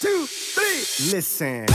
[0.00, 0.08] two,
[0.54, 1.16] three.
[1.16, 1.66] Listen.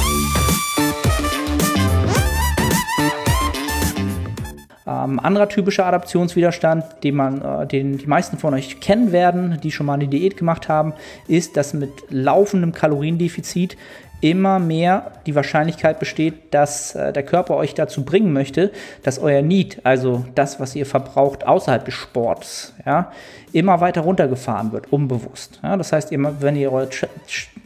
[4.86, 9.72] Ähm, anderer typischer Adaptionswiderstand, den, man, äh, den die meisten von euch kennen werden, die
[9.72, 10.94] schon mal eine Diät gemacht haben,
[11.28, 13.78] ist, dass mit laufendem Kaloriendefizit
[14.20, 18.72] immer mehr die Wahrscheinlichkeit besteht, dass äh, der Körper euch dazu bringen möchte,
[19.04, 23.12] dass euer Need, also das, was ihr verbraucht außerhalb des Sports, ja,
[23.52, 25.60] immer weiter runtergefahren wird, unbewusst.
[25.62, 26.90] Ja, das heißt, immer, wenn ihr eure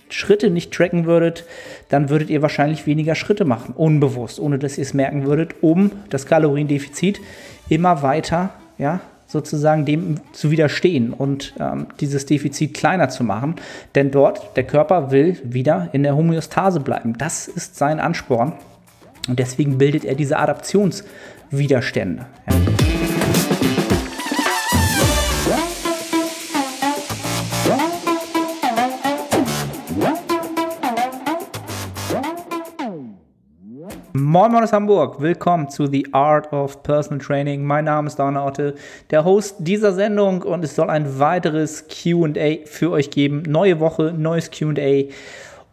[0.09, 1.45] Schritte nicht tracken würdet,
[1.89, 5.91] dann würdet ihr wahrscheinlich weniger Schritte machen, unbewusst, ohne dass ihr es merken würdet, um
[6.09, 7.19] das Kaloriendefizit
[7.69, 13.55] immer weiter ja, sozusagen dem zu widerstehen und ähm, dieses Defizit kleiner zu machen.
[13.95, 17.17] Denn dort, der Körper will wieder in der Homöostase bleiben.
[17.17, 18.53] Das ist sein Ansporn.
[19.27, 22.25] Und deswegen bildet er diese Adaptionswiderstände.
[22.49, 22.86] Ja.
[34.37, 37.65] Moin Moin aus Hamburg, willkommen zu The Art of Personal Training.
[37.65, 38.75] Mein Name ist Dana Otte,
[39.09, 43.41] der Host dieser Sendung und es soll ein weiteres QA für euch geben.
[43.47, 45.05] Neue Woche, neues QA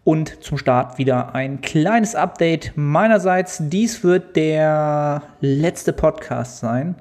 [0.05, 3.59] und zum Start wieder ein kleines Update meinerseits.
[3.61, 6.95] Dies wird der letzte Podcast sein.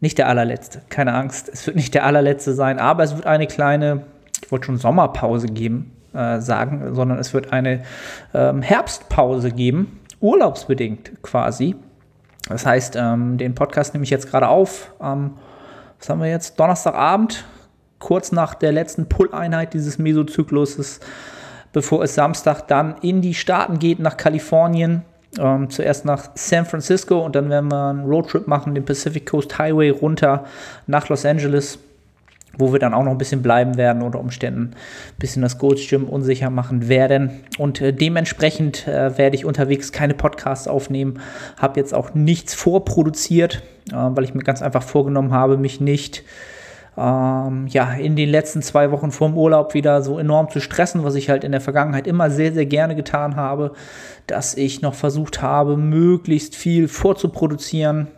[0.00, 3.46] Nicht der allerletzte, keine Angst, es wird nicht der allerletzte sein, aber es wird eine
[3.46, 4.02] kleine,
[4.42, 7.84] ich wollte schon Sommerpause geben, äh, sagen, sondern es wird eine
[8.34, 11.76] ähm, Herbstpause geben urlaubsbedingt quasi.
[12.48, 14.92] Das heißt, ähm, den Podcast nehme ich jetzt gerade auf.
[15.02, 15.32] Ähm,
[15.98, 16.58] was haben wir jetzt?
[16.58, 17.44] Donnerstagabend,
[17.98, 21.00] kurz nach der letzten Pull-Einheit dieses Mesozykluses,
[21.72, 25.02] bevor es Samstag dann in die Staaten geht, nach Kalifornien.
[25.38, 29.58] Ähm, zuerst nach San Francisco und dann werden wir einen Roadtrip machen, den Pacific Coast
[29.58, 30.44] Highway runter
[30.86, 31.78] nach Los Angeles
[32.56, 35.88] wo wir dann auch noch ein bisschen bleiben werden, unter Umständen ein bisschen das Gold's
[35.88, 37.30] Gym unsicher machen werden.
[37.58, 41.20] Und äh, dementsprechend äh, werde ich unterwegs keine Podcasts aufnehmen,
[41.56, 46.24] habe jetzt auch nichts vorproduziert, äh, weil ich mir ganz einfach vorgenommen habe, mich nicht
[46.98, 51.14] ähm, ja, in den letzten zwei Wochen vorm Urlaub wieder so enorm zu stressen, was
[51.14, 53.72] ich halt in der Vergangenheit immer sehr, sehr gerne getan habe,
[54.26, 58.08] dass ich noch versucht habe, möglichst viel vorzuproduzieren,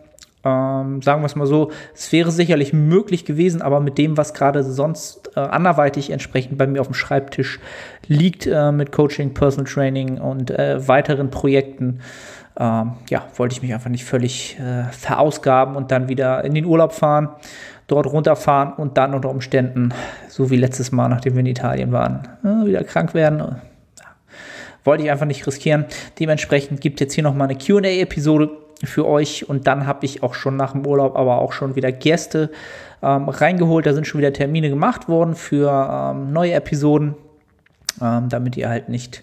[0.43, 4.33] ähm, sagen wir es mal so, es wäre sicherlich möglich gewesen, aber mit dem, was
[4.33, 7.61] gerade sonst äh, anderweitig entsprechend bei mir auf dem Schreibtisch
[8.07, 12.01] liegt, äh, mit Coaching, Personal Training und äh, weiteren Projekten,
[12.59, 16.65] ähm, ja, wollte ich mich einfach nicht völlig äh, verausgaben und dann wieder in den
[16.65, 17.29] Urlaub fahren,
[17.87, 19.93] dort runterfahren und dann unter Umständen,
[20.29, 23.57] so wie letztes Mal, nachdem wir in Italien waren, äh, wieder krank werden.
[24.85, 25.85] Wollte ich einfach nicht riskieren.
[26.19, 28.51] Dementsprechend gibt es jetzt hier nochmal eine QA-Episode
[28.85, 29.49] für euch.
[29.49, 32.51] Und dann habe ich auch schon nach dem Urlaub aber auch schon wieder Gäste
[33.03, 33.87] ähm, reingeholt.
[33.87, 37.15] Da sind schon wieder Termine gemacht worden für ähm, neue Episoden,
[38.01, 39.23] ähm, damit ihr halt nicht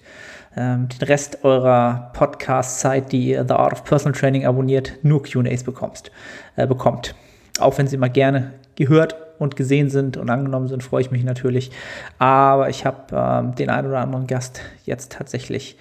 [0.56, 5.63] ähm, den Rest eurer Podcast-Zeit, die ihr The Art of Personal Training abonniert, nur QAs
[5.63, 6.12] bekommst,
[6.56, 7.16] äh, bekommt.
[7.59, 11.24] Auch wenn sie mal gerne gehört und gesehen sind und angenommen sind, freue ich mich
[11.24, 11.72] natürlich.
[12.19, 15.78] Aber ich habe ähm, den einen oder anderen Gast jetzt tatsächlich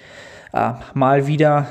[0.52, 1.66] äh, mal wieder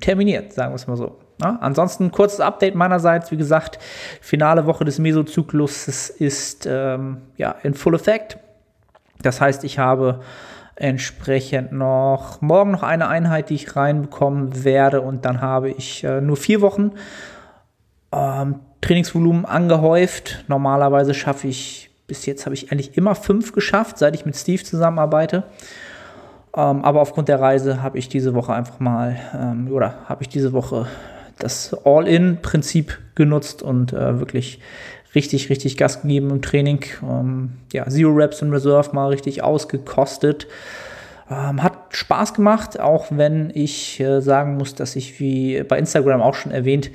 [0.00, 1.18] terminiert, sagen wir es mal so.
[1.40, 3.30] Ja, ansonsten kurzes Update meinerseits.
[3.30, 3.78] Wie gesagt,
[4.20, 8.38] finale Woche des Mesozykluses ist ähm, ja, in Full Effect.
[9.22, 10.20] Das heißt, ich habe
[10.74, 15.00] entsprechend noch morgen noch eine Einheit, die ich reinbekommen werde.
[15.00, 16.92] Und dann habe ich äh, nur vier Wochen
[18.12, 20.44] ähm, Trainingsvolumen angehäuft.
[20.48, 24.62] Normalerweise schaffe ich, bis jetzt habe ich eigentlich immer fünf geschafft, seit ich mit Steve
[24.62, 25.44] zusammenarbeite.
[26.58, 30.28] Ähm, aber aufgrund der Reise habe ich diese Woche einfach mal, ähm, oder habe ich
[30.28, 30.86] diese Woche
[31.38, 34.58] das All-In-Prinzip genutzt und äh, wirklich
[35.14, 36.84] richtig, richtig Gas gegeben im Training.
[37.02, 40.48] Ähm, ja, Zero Reps in Reserve mal richtig ausgekostet.
[41.30, 46.20] Ähm, hat Spaß gemacht, auch wenn ich äh, sagen muss, dass ich, wie bei Instagram
[46.20, 46.90] auch schon erwähnt,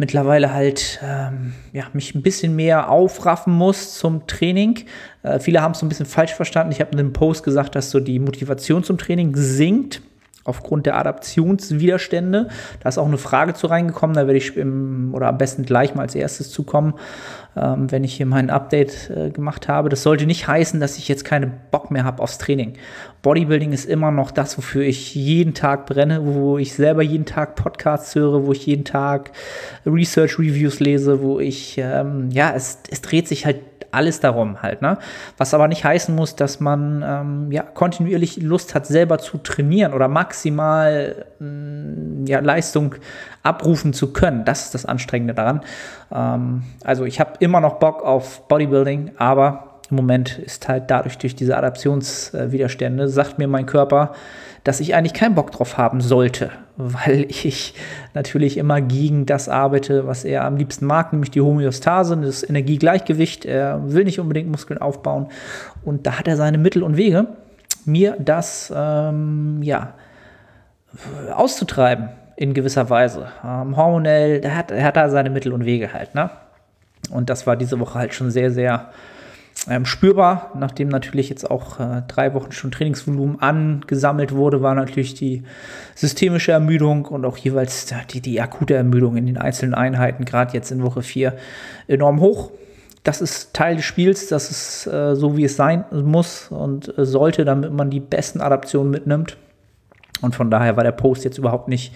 [0.00, 4.86] mittlerweile halt ähm, ja, mich ein bisschen mehr aufraffen muss zum Training.
[5.22, 6.72] Äh, viele haben es so ein bisschen falsch verstanden.
[6.72, 10.00] Ich habe in einem Post gesagt, dass so die Motivation zum Training sinkt
[10.44, 12.48] aufgrund der Adaptionswiderstände.
[12.80, 15.94] Da ist auch eine Frage zu reingekommen, da werde ich im, oder am besten gleich
[15.94, 16.94] mal als erstes zukommen,
[17.56, 19.88] ähm, wenn ich hier mein Update äh, gemacht habe.
[19.88, 22.74] Das sollte nicht heißen, dass ich jetzt keinen Bock mehr habe aufs Training.
[23.22, 27.54] Bodybuilding ist immer noch das, wofür ich jeden Tag brenne, wo ich selber jeden Tag
[27.54, 29.32] Podcasts höre, wo ich jeden Tag
[29.84, 33.58] Research Reviews lese, wo ich, ähm, ja, es, es dreht sich halt
[33.92, 34.98] alles darum halt, ne?
[35.36, 39.92] Was aber nicht heißen muss, dass man ähm, ja kontinuierlich Lust hat, selber zu trainieren
[39.92, 42.94] oder maximal mh, mm, ja, Leistung
[43.42, 44.44] abrufen zu können.
[44.44, 45.60] Das ist das Anstrengende daran.
[46.12, 51.18] Ähm, also ich habe immer noch Bock auf Bodybuilding, aber im Moment ist halt dadurch
[51.18, 54.12] durch diese Adaptionswiderstände, sagt mir mein Körper,
[54.64, 57.74] dass ich eigentlich keinen Bock drauf haben sollte, weil ich
[58.14, 63.44] natürlich immer gegen das arbeite, was er am liebsten mag, nämlich die Homöostase, das Energiegleichgewicht.
[63.44, 65.28] Er will nicht unbedingt Muskeln aufbauen
[65.84, 67.26] und da hat er seine Mittel und Wege,
[67.84, 69.94] mir das ähm, ja
[71.34, 73.28] auszutreiben in gewisser Weise.
[73.44, 76.30] Ähm, hormonell, er hat, er hat da seine Mittel und Wege halt, ne?
[77.10, 78.90] Und das war diese Woche halt schon sehr, sehr
[79.68, 85.14] ähm, spürbar, nachdem natürlich jetzt auch äh, drei Wochen schon Trainingsvolumen angesammelt wurde, war natürlich
[85.14, 85.42] die
[85.94, 90.70] systemische Ermüdung und auch jeweils die, die akute Ermüdung in den einzelnen Einheiten, gerade jetzt
[90.70, 91.36] in Woche 4,
[91.88, 92.50] enorm hoch.
[93.02, 97.04] Das ist Teil des Spiels, das ist äh, so, wie es sein muss und äh,
[97.04, 99.36] sollte, damit man die besten Adaptionen mitnimmt.
[100.22, 101.92] Und von daher war der Post jetzt überhaupt nicht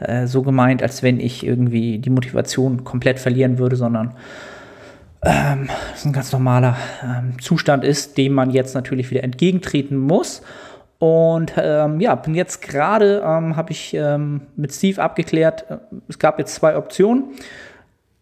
[0.00, 4.14] äh, so gemeint, als wenn ich irgendwie die Motivation komplett verlieren würde, sondern
[5.22, 10.42] ähm, das ein ganz normaler ähm, Zustand ist, dem man jetzt natürlich wieder entgegentreten muss.
[10.98, 15.64] Und ähm, ja, bin jetzt gerade, ähm, habe ich ähm, mit Steve abgeklärt,
[16.08, 17.36] es gab jetzt zwei Optionen.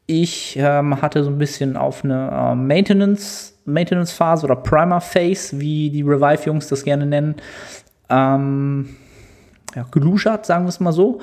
[0.06, 5.58] Ich ähm, hatte so ein bisschen auf eine äh, Maintenance, Maintenance Phase oder Primer Phase,
[5.58, 7.36] wie die Revive-Jungs das gerne nennen,
[8.08, 11.20] ja, geluschert, sagen wir es mal so.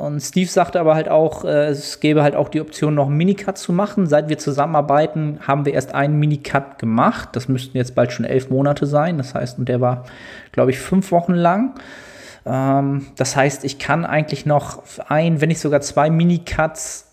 [0.00, 3.18] Und Steve sagte aber halt auch, äh, es gäbe halt auch die Option, noch einen
[3.18, 4.06] Minicut zu machen.
[4.06, 7.28] Seit wir zusammenarbeiten, haben wir erst einen Minicut gemacht.
[7.32, 9.18] Das müssten jetzt bald schon elf Monate sein.
[9.18, 10.04] Das heißt, und der war,
[10.52, 11.74] glaube ich, fünf Wochen lang.
[12.46, 17.12] Ähm, das heißt, ich kann eigentlich noch ein, wenn nicht sogar zwei Minicuts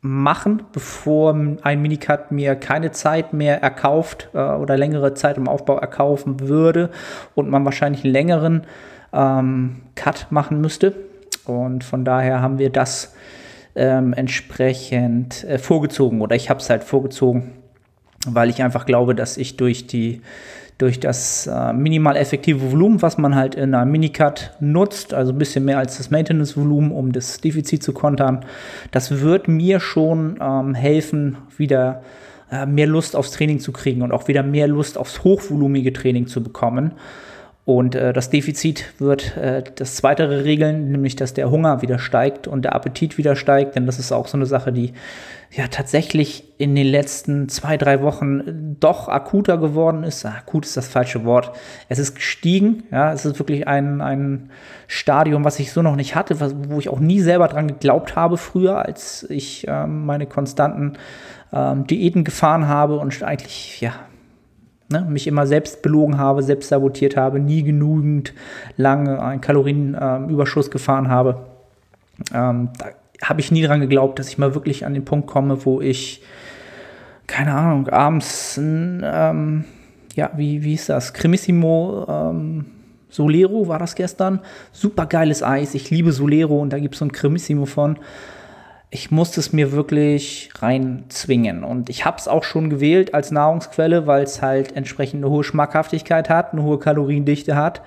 [0.00, 5.76] machen, bevor ein Minicut mir keine Zeit mehr erkauft äh, oder längere Zeit im Aufbau
[5.76, 6.90] erkaufen würde
[7.34, 8.66] und man wahrscheinlich einen längeren
[9.12, 10.94] ähm, Cut machen müsste.
[11.46, 13.14] Und von daher haben wir das
[13.74, 17.52] ähm, entsprechend äh, vorgezogen oder ich habe es halt vorgezogen,
[18.26, 20.20] weil ich einfach glaube, dass ich durch die
[20.78, 25.38] durch das äh, minimal effektive Volumen, was man halt in einer Minicut nutzt, also ein
[25.38, 28.44] bisschen mehr als das Maintenance-Volumen, um das Defizit zu kontern,
[28.90, 32.02] das wird mir schon ähm, helfen, wieder
[32.50, 36.26] äh, mehr Lust aufs Training zu kriegen und auch wieder mehr Lust aufs hochvolumige Training
[36.26, 36.92] zu bekommen.
[37.64, 42.48] Und äh, das Defizit wird äh, das zweite regeln, nämlich dass der Hunger wieder steigt
[42.48, 44.92] und der Appetit wieder steigt, denn das ist auch so eine Sache, die
[45.52, 50.26] ja tatsächlich in den letzten zwei, drei Wochen doch akuter geworden ist.
[50.26, 51.52] Akut ist das falsche Wort.
[51.88, 54.50] Es ist gestiegen, ja, es ist wirklich ein, ein
[54.88, 58.38] Stadium, was ich so noch nicht hatte, wo ich auch nie selber dran geglaubt habe
[58.38, 60.94] früher, als ich ähm, meine konstanten
[61.52, 63.92] ähm, Diäten gefahren habe und eigentlich, ja,
[64.92, 68.32] ne, mich immer selbst belogen habe, selbst sabotiert habe, nie genügend
[68.76, 71.46] lange einen Kalorienüberschuss äh, gefahren habe.
[72.32, 72.86] Ähm, da
[73.26, 76.22] habe ich nie dran geglaubt, dass ich mal wirklich an den Punkt komme, wo ich,
[77.26, 79.64] keine Ahnung, abends, ähm,
[80.14, 81.12] ja, wie, wie ist das?
[81.14, 82.66] Cremissimo ähm,
[83.08, 84.40] Solero war das gestern.
[84.72, 85.74] Super geiles Eis.
[85.74, 87.98] Ich liebe Solero und da gibt es so ein Cremissimo von
[88.94, 91.64] ich musste es mir wirklich reinzwingen.
[91.64, 95.44] Und ich habe es auch schon gewählt als Nahrungsquelle, weil es halt entsprechend eine hohe
[95.44, 97.80] Schmackhaftigkeit hat, eine hohe Kaloriendichte hat.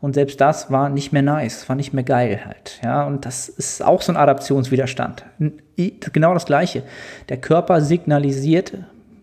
[0.00, 2.80] Und selbst das war nicht mehr nice, war nicht mehr geil halt.
[2.82, 5.24] Ja, und das ist auch so ein Adaptionswiderstand.
[5.76, 6.82] Genau das Gleiche.
[7.28, 8.72] Der Körper signalisiert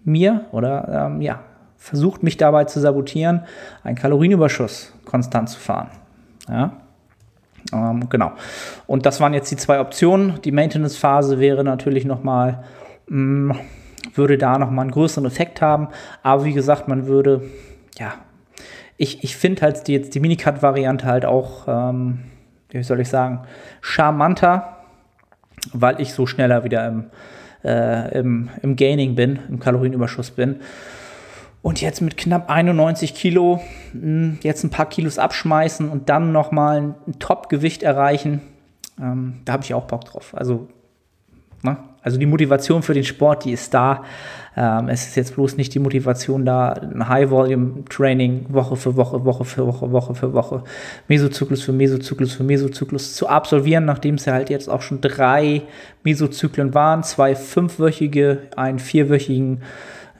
[0.06, 1.42] mir oder ähm, ja,
[1.76, 3.42] versucht mich dabei zu sabotieren,
[3.84, 5.90] einen Kalorienüberschuss konstant zu fahren.
[6.48, 6.78] Ja,
[7.74, 8.32] ähm, genau.
[8.88, 10.42] Und das waren jetzt die zwei Optionen.
[10.44, 12.64] Die Maintenance-Phase wäre natürlich nochmal,
[13.08, 13.52] mm,
[14.14, 15.90] würde da nochmal einen größeren Effekt haben.
[16.24, 17.42] Aber wie gesagt, man würde,
[17.98, 18.14] ja,
[18.98, 22.20] ich, ich finde halt die, jetzt die Minicut-Variante halt auch, ähm,
[22.70, 23.42] wie soll ich sagen,
[23.82, 24.78] charmanter,
[25.74, 27.06] weil ich so schneller wieder im,
[27.64, 30.62] äh, im, im Gaining bin, im Kalorienüberschuss bin.
[31.66, 33.60] Und jetzt mit knapp 91 Kilo
[33.92, 38.42] hm, jetzt ein paar Kilos abschmeißen und dann nochmal ein Top-Gewicht erreichen,
[39.02, 40.36] ähm, da habe ich auch Bock drauf.
[40.38, 40.68] Also,
[41.64, 41.78] ne?
[42.04, 44.04] also die Motivation für den Sport, die ist da.
[44.56, 49.44] Ähm, es ist jetzt bloß nicht die Motivation da, ein High-Volume-Training Woche für Woche, Woche
[49.44, 50.64] für Woche, Woche für Woche,
[51.08, 55.64] Mesozyklus für Mesozyklus für Mesozyklus zu absolvieren, nachdem es ja halt jetzt auch schon drei
[56.04, 59.64] Mesozyklen waren, zwei fünfwöchige, einen vierwöchigen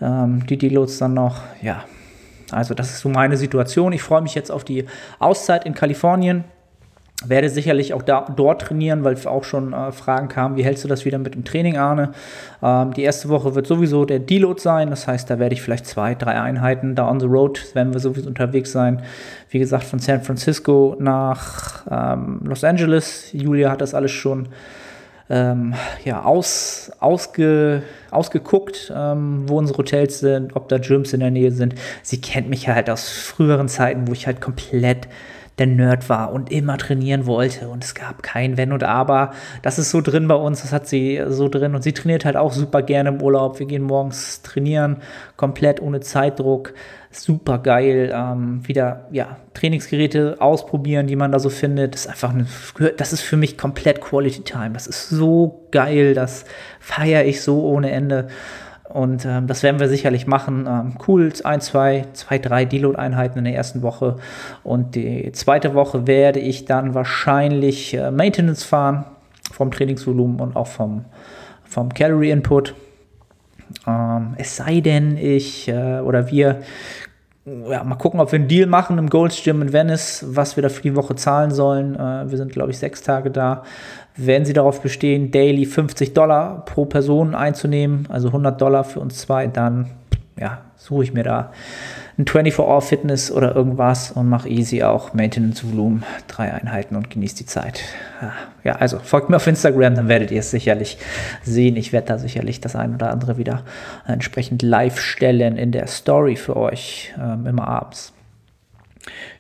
[0.02, 1.84] ähm, die Deloads dann noch, ja.
[2.52, 3.92] Also das ist so meine Situation.
[3.92, 4.86] Ich freue mich jetzt auf die
[5.20, 6.44] Auszeit in Kalifornien.
[7.26, 10.90] Werde sicherlich auch da, dort trainieren, weil auch schon äh, Fragen kamen, wie hältst du
[10.90, 12.12] das wieder mit dem Training, Arne?
[12.62, 15.88] Ähm, die erste Woche wird sowieso der Deload sein, das heißt, da werde ich vielleicht
[15.88, 19.02] zwei, drei Einheiten da on the road, werden wir sowieso unterwegs sein.
[19.50, 23.30] Wie gesagt, von San Francisco nach ähm, Los Angeles.
[23.32, 24.50] Julia hat das alles schon
[25.30, 31.32] ähm, ja, aus, ausge, ausgeguckt, ähm, wo unsere Hotels sind, ob da Gyms in der
[31.32, 31.76] Nähe sind.
[32.04, 35.08] Sie kennt mich halt aus früheren Zeiten, wo ich halt komplett
[35.58, 39.32] der Nerd war und immer trainieren wollte und es gab kein Wenn und Aber.
[39.62, 42.36] Das ist so drin bei uns, das hat sie so drin und sie trainiert halt
[42.36, 43.60] auch super gerne im Urlaub.
[43.60, 44.98] Wir gehen morgens trainieren,
[45.38, 46.74] komplett ohne Zeitdruck
[47.20, 48.12] super geil.
[48.14, 51.94] Ähm, wieder ja, Trainingsgeräte ausprobieren, die man da so findet.
[51.94, 52.46] Das ist einfach eine,
[52.98, 54.72] das ist für mich komplett Quality Time.
[54.72, 56.46] Das ist so geil, das
[56.80, 58.28] feiere ich so ohne Ende.
[58.96, 60.66] Und ähm, das werden wir sicherlich machen.
[60.70, 64.16] Ähm, cool, ein, zwei, zwei, drei Deload-Einheiten in der ersten Woche.
[64.64, 69.04] Und die zweite Woche werde ich dann wahrscheinlich äh, Maintenance fahren
[69.52, 71.04] vom Trainingsvolumen und auch vom,
[71.66, 72.74] vom Calorie Input.
[73.86, 76.62] Ähm, es sei denn, ich äh, oder wir
[77.46, 80.64] ja, mal gucken, ob wir einen Deal machen im Gold's Gym in Venice, was wir
[80.64, 81.96] da für die Woche zahlen sollen.
[81.96, 83.64] Äh, wir sind, glaube ich, sechs Tage da.
[84.18, 89.20] Wenn Sie darauf bestehen, daily 50 Dollar pro Person einzunehmen, also 100 Dollar für uns
[89.20, 89.92] zwei, dann
[90.38, 91.52] ja, suche ich mir da
[92.18, 97.82] ein 24-Hour-Fitness oder irgendwas und mache easy auch Maintenance-Volumen, drei Einheiten und genieße die Zeit.
[98.64, 100.98] Ja, also folgt mir auf Instagram, dann werdet ihr es sicherlich
[101.44, 101.76] sehen.
[101.76, 103.64] Ich werde da sicherlich das ein oder andere wieder
[104.08, 108.15] entsprechend live stellen in der Story für euch, ähm, immer abends.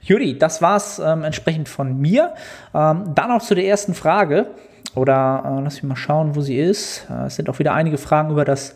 [0.05, 2.35] Juri, das war's ähm, entsprechend von mir.
[2.75, 4.47] Ähm, dann auch zu der ersten Frage.
[4.93, 7.07] Oder äh, lass mich mal schauen, wo sie ist.
[7.09, 8.75] Äh, es sind auch wieder einige Fragen über das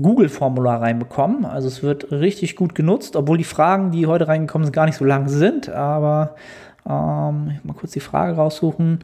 [0.00, 1.44] Google-Formular reinbekommen.
[1.44, 4.96] Also es wird richtig gut genutzt, obwohl die Fragen, die heute reingekommen sind, gar nicht
[4.96, 5.68] so lang sind.
[5.68, 6.36] Aber
[6.86, 9.00] ähm, mal kurz die Frage raussuchen.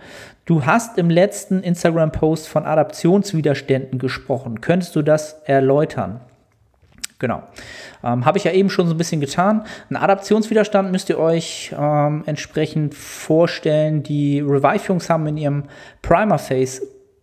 [0.47, 4.63] Du hast im letzten Instagram-Post von Adaptionswiderständen gesprochen.
[4.63, 6.21] Könntest du das erläutern?
[7.21, 7.45] Genau.
[8.03, 9.65] Ähm, Habe ich ja eben schon so ein bisschen getan.
[9.91, 14.03] Ein Adaptionswiderstand müsst ihr euch ähm, entsprechend vorstellen.
[14.03, 15.65] Die Revive-Jungs haben in ihrem
[16.03, 16.83] Primer Face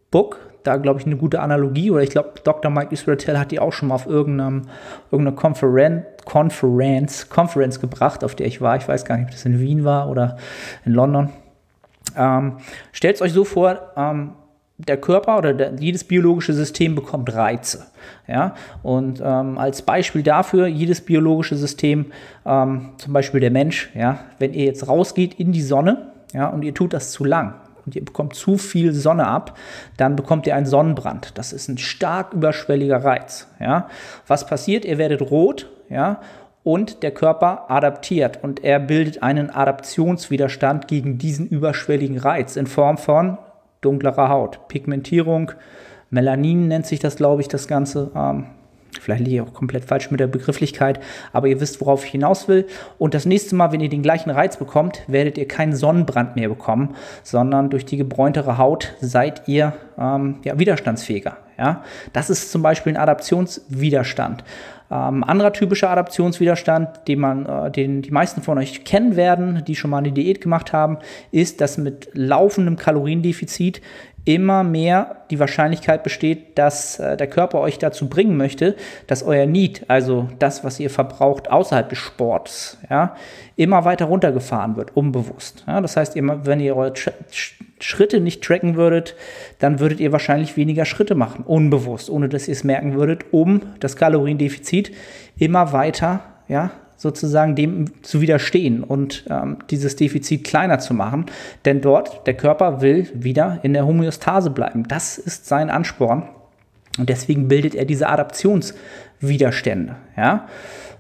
[0.10, 1.92] Book da, glaube ich, eine gute Analogie.
[1.92, 2.70] Oder ich glaube, Dr.
[2.70, 4.64] Mike Israel hat die auch schon mal auf irgendeinem,
[5.12, 8.76] irgendeiner Konferenz, Conference, Conference gebracht, auf der ich war.
[8.76, 10.38] Ich weiß gar nicht, ob das in Wien war oder
[10.86, 11.30] in London.
[12.16, 12.58] Ähm,
[12.92, 14.34] Stellt es euch so vor, ähm,
[14.78, 17.88] der Körper oder der, jedes biologische System bekommt Reize.
[18.28, 18.56] Ja?
[18.84, 22.08] Und ähm, als Beispiel dafür, jedes biologische System,
[22.46, 26.64] ähm, zum Beispiel der Mensch, ja, wenn ihr jetzt rausgeht in die Sonne ja, und
[26.64, 27.56] ihr tut das zu lang,
[27.86, 29.58] und ihr bekommt zu viel Sonne ab,
[29.96, 31.38] dann bekommt ihr einen Sonnenbrand.
[31.38, 33.48] Das ist ein stark überschwelliger Reiz.
[33.62, 33.88] Ja?
[34.28, 34.84] Was passiert?
[34.84, 36.20] Ihr werdet rot, ja,
[36.64, 42.98] und der Körper adaptiert und er bildet einen Adaptionswiderstand gegen diesen überschwelligen Reiz in Form
[42.98, 43.38] von
[43.82, 45.52] dunklerer Haut, Pigmentierung,
[46.10, 48.12] Melanin nennt sich das, glaube ich, das Ganze.
[48.16, 48.48] Ähm,
[49.00, 51.00] Vielleicht liege ich auch komplett falsch mit der Begrifflichkeit,
[51.34, 52.66] aber ihr wisst, worauf ich hinaus will.
[52.98, 56.50] Und das nächste Mal, wenn ihr den gleichen Reiz bekommt, werdet ihr keinen Sonnenbrand mehr
[56.50, 61.38] bekommen, sondern durch die gebräuntere Haut seid ihr ähm, ja, widerstandsfähiger.
[61.58, 61.84] Ja?
[62.14, 64.44] Das ist zum Beispiel ein Adaptionswiderstand.
[64.90, 69.76] Ähm, anderer typischer Adaptionswiderstand, den, man, äh, den die meisten von euch kennen werden, die
[69.76, 70.98] schon mal eine Diät gemacht haben,
[71.32, 73.82] ist, dass mit laufendem Kaloriendefizit
[74.28, 78.76] immer mehr die Wahrscheinlichkeit besteht, dass äh, der Körper euch dazu bringen möchte,
[79.08, 83.16] dass euer Need, also das, was ihr verbraucht außerhalb des Sports, ja,
[83.56, 85.64] immer weiter runtergefahren wird, unbewusst.
[85.66, 86.94] Ja, das heißt, ihr, wenn ihr eure
[87.80, 89.16] Schritte nicht tracken würdet,
[89.60, 93.62] dann würdet ihr wahrscheinlich weniger Schritte machen, unbewusst, ohne dass ihr es merken würdet, um
[93.80, 94.92] das Kaloriendefizit
[95.38, 101.28] immer weiter ja, sozusagen dem zu widerstehen und ähm, dieses Defizit kleiner zu machen.
[101.64, 104.88] Denn dort, der Körper will wieder in der Homöostase bleiben.
[104.88, 106.24] Das ist sein Ansporn.
[106.98, 109.96] Und deswegen bildet er diese Adaptionswiderstände.
[110.18, 110.48] Ja?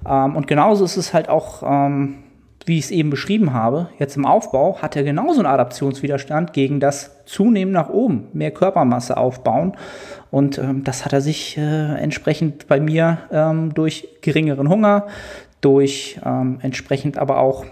[0.07, 2.19] Ähm, und genauso ist es halt auch, ähm,
[2.65, 6.79] wie ich es eben beschrieben habe, jetzt im Aufbau hat er genauso einen Adaptionswiderstand gegen
[6.79, 9.75] das Zunehmen nach oben, mehr Körpermasse aufbauen.
[10.29, 11.61] Und ähm, das hat er sich äh,
[11.95, 15.07] entsprechend bei mir ähm, durch geringeren Hunger,
[15.61, 17.65] durch ähm, entsprechend aber auch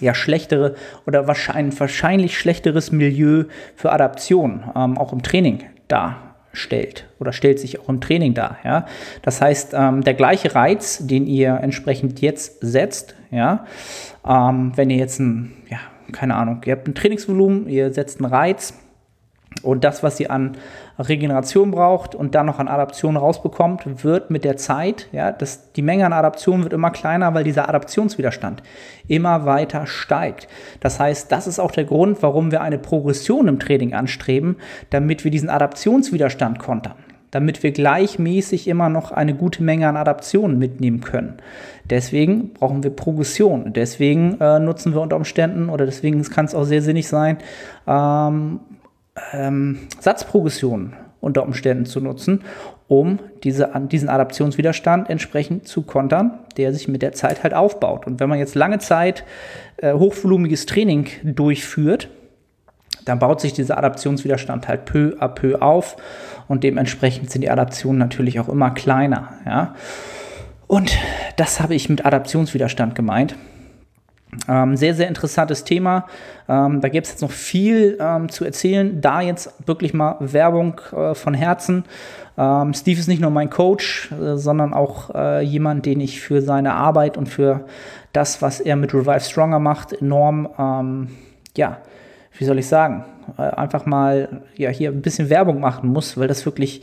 [0.00, 0.74] ja, schlechtere
[1.06, 3.44] oder wahrscheinlich, wahrscheinlich schlechteres Milieu
[3.76, 8.58] für Adaption ähm, auch im Training darstellt oder stellt sich auch im Training dar.
[8.64, 8.86] Ja?
[9.22, 13.66] Das heißt, ähm, der gleiche Reiz, den ihr entsprechend jetzt setzt, ja,
[14.26, 15.78] ähm, wenn ihr jetzt ein, ja,
[16.12, 18.74] keine Ahnung, ihr habt ein Trainingsvolumen, ihr setzt einen Reiz,
[19.62, 20.56] und das, was sie an
[20.98, 25.82] Regeneration braucht und dann noch an Adaption rausbekommt, wird mit der Zeit, ja, das, die
[25.82, 28.62] Menge an Adaption wird immer kleiner, weil dieser Adaptionswiderstand
[29.08, 30.48] immer weiter steigt.
[30.80, 34.56] Das heißt, das ist auch der Grund, warum wir eine Progression im Training anstreben,
[34.90, 36.94] damit wir diesen Adaptionswiderstand kontern
[37.30, 41.34] damit wir gleichmäßig immer noch eine gute Menge an Adaptionen mitnehmen können.
[41.88, 43.72] Deswegen brauchen wir Progression.
[43.72, 47.38] Deswegen äh, nutzen wir unter Umständen oder deswegen kann es auch sehr sinnig sein,
[47.86, 48.60] ähm,
[49.32, 52.42] ähm, Satzprogression unter Umständen zu nutzen,
[52.88, 58.06] um diese, diesen Adaptionswiderstand entsprechend zu kontern, der sich mit der Zeit halt aufbaut.
[58.06, 59.24] Und wenn man jetzt lange Zeit
[59.76, 62.08] äh, hochvolumiges Training durchführt,
[63.04, 65.96] dann baut sich dieser Adaptionswiderstand halt peu à peu auf
[66.48, 69.34] und dementsprechend sind die Adaptionen natürlich auch immer kleiner.
[69.46, 69.74] Ja?
[70.66, 70.96] Und
[71.36, 73.34] das habe ich mit Adaptionswiderstand gemeint.
[74.48, 76.06] Ähm, sehr, sehr interessantes Thema.
[76.48, 79.00] Ähm, da gibt es jetzt noch viel ähm, zu erzählen.
[79.00, 81.84] Da jetzt wirklich mal Werbung äh, von Herzen.
[82.38, 86.42] Ähm, Steve ist nicht nur mein Coach, äh, sondern auch äh, jemand, den ich für
[86.42, 87.64] seine Arbeit und für
[88.12, 91.08] das, was er mit Revive Stronger macht, enorm, ähm,
[91.56, 91.78] ja,
[92.38, 93.04] wie soll ich sagen,
[93.36, 96.82] äh, einfach mal ja, hier ein bisschen Werbung machen muss, weil das wirklich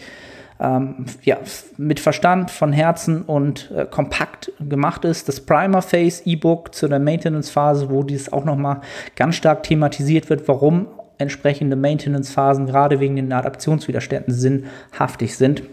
[0.60, 1.38] ähm, ja,
[1.78, 5.28] mit Verstand, von Herzen und äh, kompakt gemacht ist.
[5.28, 8.82] Das Primer Phase E-Book zu der Maintenance-Phase, wo dies auch nochmal
[9.16, 10.88] ganz stark thematisiert wird, warum
[11.20, 15.64] entsprechende Maintenance-Phasen gerade wegen den Adaptionswiderständen sinnhaftig sind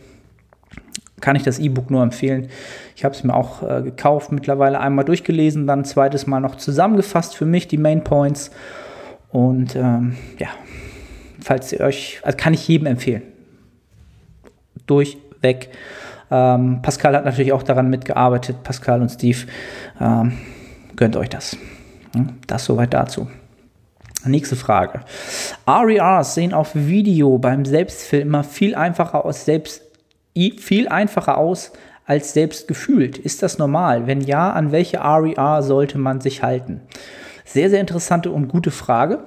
[1.21, 2.49] kann ich das E-Book nur empfehlen.
[2.97, 7.35] Ich habe es mir auch äh, gekauft, mittlerweile einmal durchgelesen, dann zweites Mal noch zusammengefasst
[7.35, 8.50] für mich, die Main Points.
[9.31, 10.49] Und ähm, ja,
[11.41, 13.23] falls ihr euch, also kann ich jedem empfehlen
[14.87, 15.71] durchweg.
[16.31, 18.62] Ähm, Pascal hat natürlich auch daran mitgearbeitet.
[18.62, 19.38] Pascal und Steve,
[20.00, 20.38] ähm,
[20.97, 21.57] gönnt euch das.
[22.47, 23.29] Das soweit dazu.
[24.26, 25.00] Nächste Frage.
[25.67, 29.83] RERs sehen auf Video beim Selbstfilm immer viel einfacher aus, selbst,
[30.35, 31.73] viel einfacher aus
[32.07, 33.19] als selbst gefühlt.
[33.19, 34.07] Ist das normal?
[34.07, 36.81] Wenn ja, an welche RER sollte man sich halten?
[37.45, 39.21] Sehr, sehr interessante und gute Frage.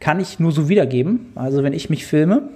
[0.00, 1.32] Kann ich nur so wiedergeben.
[1.34, 2.50] Also wenn ich mich filme,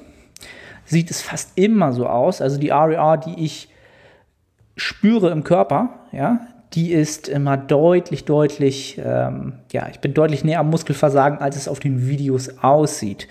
[0.88, 2.40] sieht es fast immer so aus.
[2.40, 3.68] Also die RER, die ich
[4.76, 6.40] spüre im Körper, ja,
[6.74, 11.68] die ist immer deutlich, deutlich, ähm, ja, ich bin deutlich näher am Muskelversagen, als es
[11.68, 13.26] auf den Videos aussieht.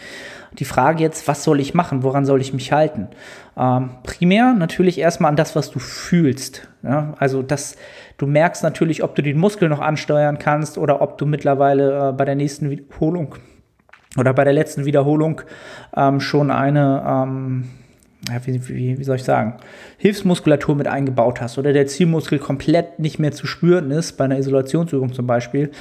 [0.53, 2.03] Die Frage jetzt, was soll ich machen?
[2.03, 3.09] Woran soll ich mich halten?
[3.55, 6.67] Ähm, primär natürlich erstmal an das, was du fühlst.
[6.83, 7.13] Ja?
[7.19, 7.75] Also, dass
[8.17, 12.11] du merkst natürlich, ob du den Muskel noch ansteuern kannst oder ob du mittlerweile äh,
[12.13, 13.35] bei der nächsten Wiederholung
[14.15, 15.41] oder bei der letzten Wiederholung
[15.96, 17.70] ähm, schon eine, ähm,
[18.46, 19.55] wie, wie, wie, soll ich sagen,
[19.98, 24.37] Hilfsmuskulatur mit eingebaut hast oder der Zielmuskel komplett nicht mehr zu spüren ist, bei einer
[24.37, 25.72] Isolationsübung zum Beispiel,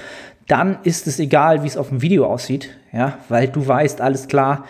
[0.48, 4.28] dann ist es egal, wie es auf dem Video aussieht, ja, weil du weißt, alles
[4.28, 4.64] klar,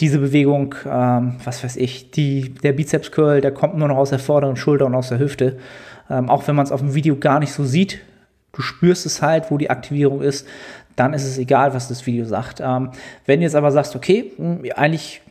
[0.00, 4.10] diese Bewegung, ähm, was weiß ich, die, der Bizeps Curl, der kommt nur noch aus
[4.10, 5.58] der vorderen Schulter und aus der Hüfte.
[6.08, 8.00] Ähm, auch wenn man es auf dem Video gar nicht so sieht,
[8.52, 10.46] du spürst es halt, wo die Aktivierung ist
[10.98, 12.60] dann ist es egal, was das Video sagt.
[12.60, 12.90] Ähm,
[13.26, 15.22] wenn du jetzt aber sagst, okay, hm, eigentlich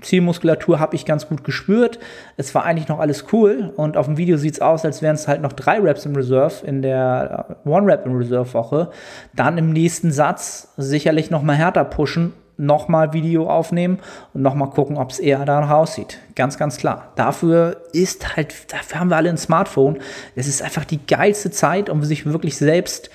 [0.00, 1.98] Zielmuskulatur habe ich ganz gut gespürt.
[2.36, 5.16] Es war eigentlich noch alles cool und auf dem Video sieht es aus, als wären
[5.16, 8.90] es halt noch drei Reps im Reserve in der äh, One Rep im Reserve Woche.
[9.34, 13.98] Dann im nächsten Satz sicherlich noch mal härter pushen, noch mal Video aufnehmen
[14.34, 16.18] und noch mal gucken, ob es eher danach aussieht.
[16.36, 17.12] Ganz, ganz klar.
[17.16, 19.98] Dafür ist halt, dafür haben wir alle ein Smartphone.
[20.36, 23.10] Es ist einfach die geilste Zeit, um sich wirklich selbst äh,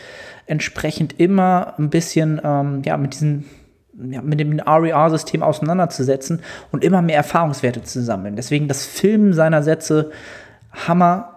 [0.45, 3.45] entsprechend immer ein bisschen ähm, ja, mit diesem
[3.97, 8.35] ja, mit dem RER-System auseinanderzusetzen und immer mehr Erfahrungswerte zu sammeln.
[8.35, 10.11] Deswegen das Filmen seiner Sätze,
[10.73, 11.35] Hammer,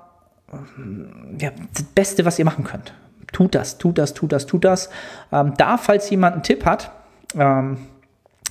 [1.38, 2.94] ja, das Beste, was ihr machen könnt.
[3.32, 4.90] Tut das, tut das, tut das, tut das.
[5.30, 6.90] Ähm, da, falls jemand einen Tipp hat,
[7.36, 7.78] ähm,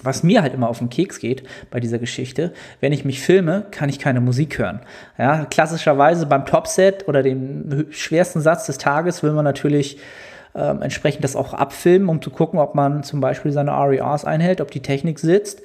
[0.04, 3.66] was mir halt immer auf den Keks geht bei dieser Geschichte, wenn ich mich filme,
[3.72, 4.82] kann ich keine Musik hören.
[5.18, 9.98] Ja, klassischerweise beim Topset oder dem schwersten Satz des Tages will man natürlich
[10.58, 14.62] ähm, entsprechend das auch abfilmen, um zu gucken, ob man zum Beispiel seine RERs einhält,
[14.62, 15.62] ob die Technik sitzt.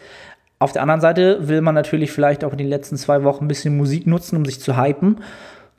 [0.59, 3.49] Auf der anderen Seite will man natürlich vielleicht auch in den letzten zwei Wochen ein
[3.49, 5.19] bisschen Musik nutzen, um sich zu hypen.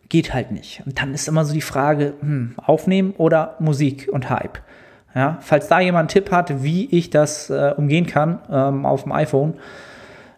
[0.10, 0.84] Geht halt nicht.
[0.86, 4.60] Und dann ist immer so die Frage, hm, aufnehmen oder Musik und Hype.
[5.16, 9.04] Ja, falls da jemand einen Tipp hat, wie ich das äh, umgehen kann ähm, auf
[9.04, 9.54] dem iPhone,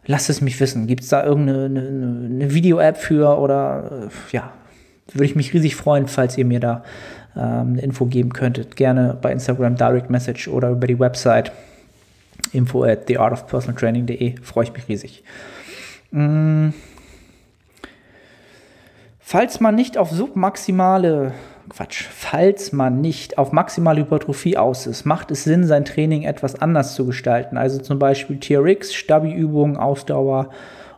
[0.06, 0.86] lasst es mich wissen.
[0.86, 4.52] Gibt es da irgendeine eine, eine Video-App für oder äh, ja,
[5.12, 6.84] würde ich mich riesig freuen, falls ihr mir da
[7.42, 8.76] eine Info geben könntet.
[8.76, 11.52] Gerne bei Instagram Direct Message oder über die Website
[12.54, 14.42] info at theartofpersonaltraining.de.
[14.42, 15.24] Freue ich mich riesig.
[16.12, 16.70] Mm.
[19.20, 21.34] Falls man nicht auf submaximale
[21.70, 26.62] Quatsch, falls man nicht auf maximale Hypertrophie aus ist, macht es Sinn, sein Training etwas
[26.62, 27.58] anders zu gestalten.
[27.58, 30.52] Also zum Beispiel TRX, Stabi-Übungen, Ausdauer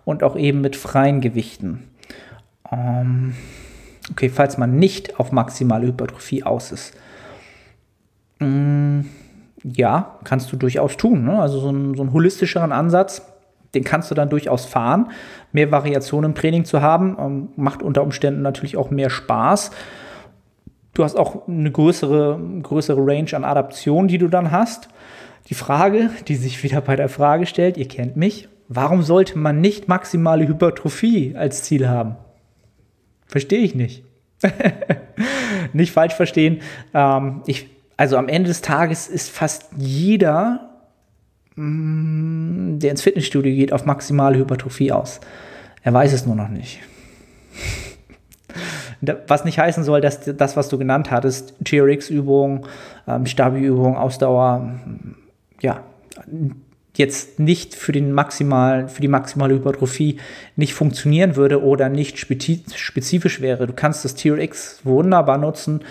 [0.03, 1.89] und auch eben mit freien Gewichten.
[2.69, 3.33] Ähm,
[4.11, 6.93] Okay, falls man nicht auf maximale Hypertrophie aus ist.
[8.39, 9.01] Mm,
[9.63, 11.25] ja, kannst du durchaus tun.
[11.25, 11.39] Ne?
[11.39, 13.21] Also so, ein, so einen holistischeren Ansatz,
[13.73, 15.11] den kannst du dann durchaus fahren.
[15.51, 19.71] Mehr Variation im Training zu haben, ähm, macht unter Umständen natürlich auch mehr Spaß.
[20.93, 24.89] Du hast auch eine größere, größere Range an Adaptionen, die du dann hast.
[25.49, 29.61] Die Frage, die sich wieder bei der Frage stellt, ihr kennt mich, warum sollte man
[29.61, 32.15] nicht maximale Hypertrophie als Ziel haben?
[33.27, 34.03] Verstehe ich nicht.
[35.73, 36.61] nicht falsch verstehen.
[36.93, 40.69] Ähm, ich, also am Ende des Tages ist fast jeder,
[41.55, 45.19] mm, der ins Fitnessstudio geht, auf maximale Hypertrophie aus.
[45.83, 46.79] Er weiß es nur noch nicht.
[49.27, 52.65] Was nicht heißen soll, dass das, was du genannt hattest, TRX-Übung,
[53.07, 54.79] ähm, Stabi-Übung, Ausdauer,
[55.61, 55.83] ja,
[56.97, 60.17] jetzt nicht für, den maximal, für die maximale Hypertrophie
[60.55, 63.67] nicht funktionieren würde oder nicht spezifisch wäre.
[63.67, 65.81] Du kannst das TRX wunderbar nutzen,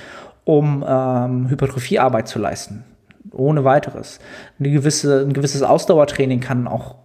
[0.45, 2.85] um ähm, Hypertrophiearbeit zu leisten.
[3.33, 4.21] Ohne weiteres.
[4.59, 6.97] Eine gewisse, ein gewisses Ausdauertraining kann auch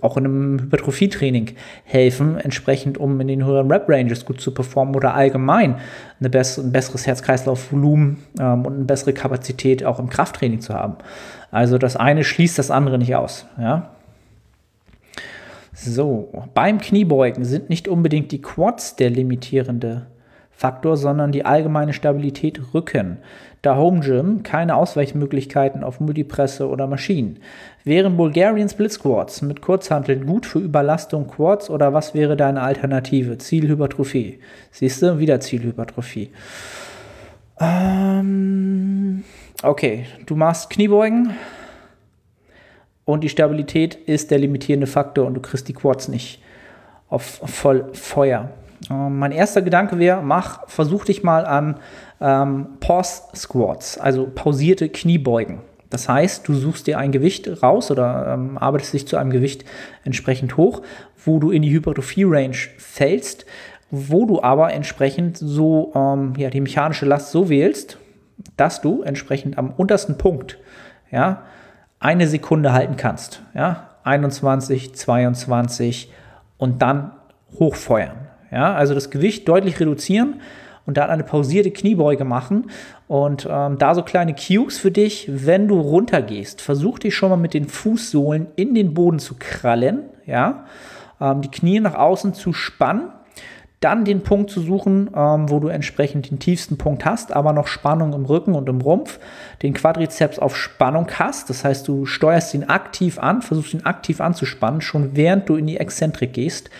[0.00, 5.14] auch in einem Hypertrophie-Training helfen, entsprechend, um in den höheren Rep-Ranges gut zu performen oder
[5.14, 5.76] allgemein
[6.18, 10.96] eine bess ein besseres Herz-Kreislauf-Volumen ähm, und eine bessere Kapazität auch im Krafttraining zu haben.
[11.52, 13.46] Also das eine schließt das andere nicht aus.
[13.58, 13.90] Ja?
[15.74, 20.06] So, beim Kniebeugen sind nicht unbedingt die Quads der limitierende
[20.50, 23.18] Faktor, sondern die allgemeine Stabilität Rücken.
[23.62, 27.38] Da Home Gym keine Ausweichmöglichkeiten auf Multipresse oder Maschinen.
[27.84, 33.38] Wären Bulgarian Split Squats mit Kurzhanteln gut für Überlastung Quads oder was wäre deine Alternative?
[33.38, 34.38] Zielhypertrophie.
[34.70, 36.30] Siehst du, wieder Zielhypertrophie.
[37.60, 39.24] Ähm,
[39.62, 41.34] okay, du machst Kniebeugen
[43.04, 46.42] und die Stabilität ist der limitierende Faktor und du kriegst die Quads nicht
[47.08, 48.50] auf voll Feuer.
[48.90, 51.76] Ähm, mein erster Gedanke wäre, mach, versuch dich mal an
[52.20, 55.60] ähm, Pause Squats, also pausierte Kniebeugen.
[55.90, 59.66] Das heißt, du suchst dir ein Gewicht raus oder ähm, arbeitest dich zu einem Gewicht
[60.04, 60.80] entsprechend hoch,
[61.24, 63.44] wo du in die Hypertrophie-Range fällst,
[63.92, 67.98] wo du aber entsprechend so ähm, ja, die mechanische Last so wählst,
[68.56, 70.58] dass du entsprechend am untersten Punkt
[71.10, 71.42] ja,
[72.00, 73.42] eine Sekunde halten kannst.
[73.54, 76.10] Ja, 21, 22
[76.56, 77.12] und dann
[77.58, 78.16] hochfeuern.
[78.50, 80.40] Ja, also das Gewicht deutlich reduzieren
[80.86, 82.70] und dann eine pausierte Kniebeuge machen.
[83.08, 86.62] Und ähm, da so kleine Cues für dich, wenn du runtergehst.
[86.62, 90.64] Versuch dich schon mal mit den Fußsohlen in den Boden zu krallen, ja,
[91.20, 93.10] ähm, die Knie nach außen zu spannen.
[93.82, 97.66] Dann den Punkt zu suchen, ähm, wo du entsprechend den tiefsten Punkt hast, aber noch
[97.66, 99.18] Spannung im Rücken und im Rumpf.
[99.60, 101.50] Den Quadrizeps auf Spannung hast.
[101.50, 105.66] Das heißt, du steuerst ihn aktiv an, versuchst ihn aktiv anzuspannen, schon während du in
[105.66, 106.70] die Exzentrik gehst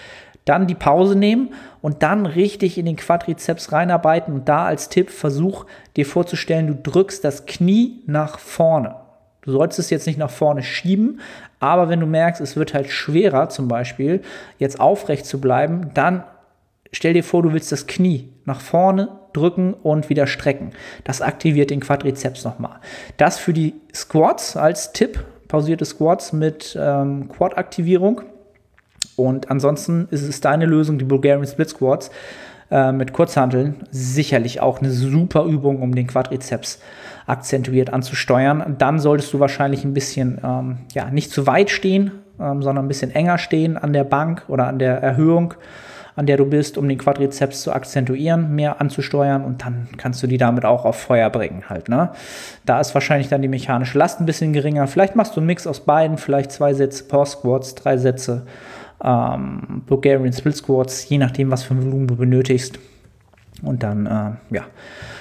[0.44, 5.10] dann die Pause nehmen und dann richtig in den Quadrizeps reinarbeiten und da als Tipp
[5.10, 8.96] versuch dir vorzustellen, du drückst das Knie nach vorne.
[9.42, 11.20] Du sollst es jetzt nicht nach vorne schieben,
[11.58, 14.22] aber wenn du merkst, es wird halt schwerer, zum Beispiel
[14.58, 16.24] jetzt aufrecht zu bleiben, dann
[16.92, 20.72] stell dir vor, du willst das Knie nach vorne drücken und wieder strecken.
[21.04, 22.80] Das aktiviert den Quadrizeps nochmal.
[23.16, 28.22] Das für die Squats als Tipp, pausierte Squats mit ähm, Quad-Aktivierung.
[29.16, 32.10] Und ansonsten ist es deine Lösung, die Bulgarian Split Squats
[32.70, 33.76] äh, mit Kurzhanteln.
[33.90, 36.80] Sicherlich auch eine super Übung, um den Quadrizeps
[37.26, 38.76] akzentuiert anzusteuern.
[38.78, 42.88] Dann solltest du wahrscheinlich ein bisschen, ähm, ja, nicht zu weit stehen, ähm, sondern ein
[42.88, 45.54] bisschen enger stehen an der Bank oder an der Erhöhung,
[46.14, 50.26] an der du bist, um den Quadrizeps zu akzentuieren, mehr anzusteuern und dann kannst du
[50.26, 52.10] die damit auch auf Feuer bringen halt, ne?
[52.66, 54.86] Da ist wahrscheinlich dann die mechanische Last ein bisschen geringer.
[54.86, 58.46] Vielleicht machst du einen Mix aus beiden, vielleicht zwei Sätze Power Squats, drei Sätze
[59.02, 62.78] ähm, Bulgarian Split Squats, je nachdem, was für ein Volumen du benötigst.
[63.62, 64.64] Und dann, äh, ja,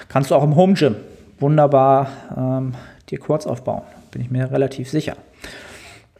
[0.10, 0.96] kannst du auch im Home Gym
[1.40, 2.74] wunderbar ähm,
[3.10, 3.84] dir Quads aufbauen.
[4.12, 5.16] Bin ich mir relativ sicher.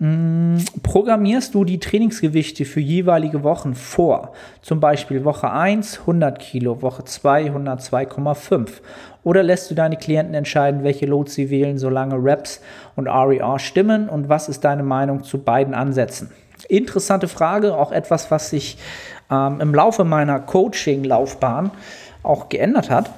[0.04, 4.34] Mm, programmierst du die Trainingsgewichte für jeweilige Wochen vor?
[4.64, 8.82] Zum Beispiel Woche 1 100 Kilo, Woche 2 102,5.
[9.24, 12.62] Oder lässt du deine Klienten entscheiden, welche Loads sie wählen, solange Reps
[12.96, 14.10] und RER stimmen?
[14.10, 16.32] Und was ist deine Meinung zu beiden Ansätzen?
[16.68, 18.80] Interessante Frage, auch etwas, was sich
[19.30, 21.70] ähm, im Laufe meiner Coaching-Laufbahn
[22.24, 23.12] auch geändert hat.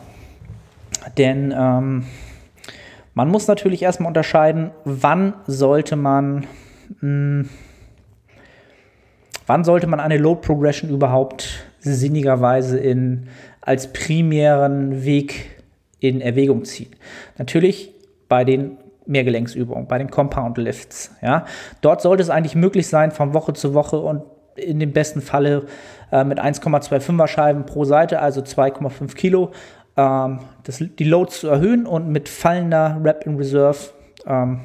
[1.17, 2.03] Denn ähm,
[3.13, 6.45] man muss natürlich erstmal unterscheiden, wann sollte man,
[7.01, 7.49] mh, hm,
[9.47, 13.27] wann sollte man eine Load Progression überhaupt sinnigerweise in,
[13.61, 15.61] als primären Weg
[15.99, 16.91] in Erwägung ziehen.
[17.37, 17.91] Natürlich
[18.29, 21.11] bei den Mehrgelenksübungen, bei den Compound Lifts.
[21.21, 21.45] Ja?
[21.81, 24.23] Dort sollte es eigentlich möglich sein, von Woche zu Woche und
[24.55, 25.63] in dem besten Falle
[26.11, 29.51] äh, mit 1,25er Scheiben pro Seite, also 2,5 Kilo,
[29.97, 33.77] ähm, das, die Loads zu erhöhen und mit fallender Rep in Reserve
[34.25, 34.61] ähm,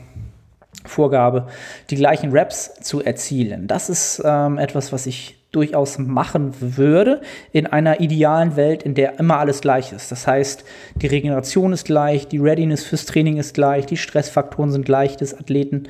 [0.89, 1.47] Vorgabe
[1.91, 3.67] die gleichen Reps zu erzielen.
[3.67, 7.23] Das ist ähm, etwas, was ich durchaus machen würde
[7.53, 10.13] in einer idealen Welt, in der immer alles gleich ist.
[10.13, 10.65] Das heißt,
[10.97, 15.39] die Regeneration ist gleich, die Readiness fürs Training ist gleich, die Stressfaktoren sind gleich des
[15.39, 15.85] Athleten,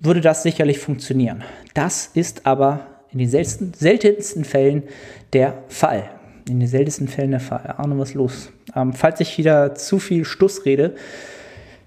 [0.00, 1.44] würde das sicherlich funktionieren.
[1.74, 4.84] Das ist aber in den seltensten, seltensten Fällen
[5.32, 6.08] der Fall.
[6.48, 7.74] In den seltensten Fällen der Fall.
[7.76, 8.50] Arne, was los?
[8.74, 10.96] Ähm, falls ich wieder zu viel Stuss rede,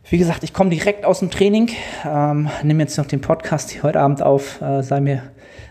[0.10, 1.72] wie gesagt, ich komme direkt aus dem Training,
[2.06, 4.62] ähm, nehme jetzt noch den Podcast hier heute Abend auf.
[4.62, 5.24] Äh, sei mir,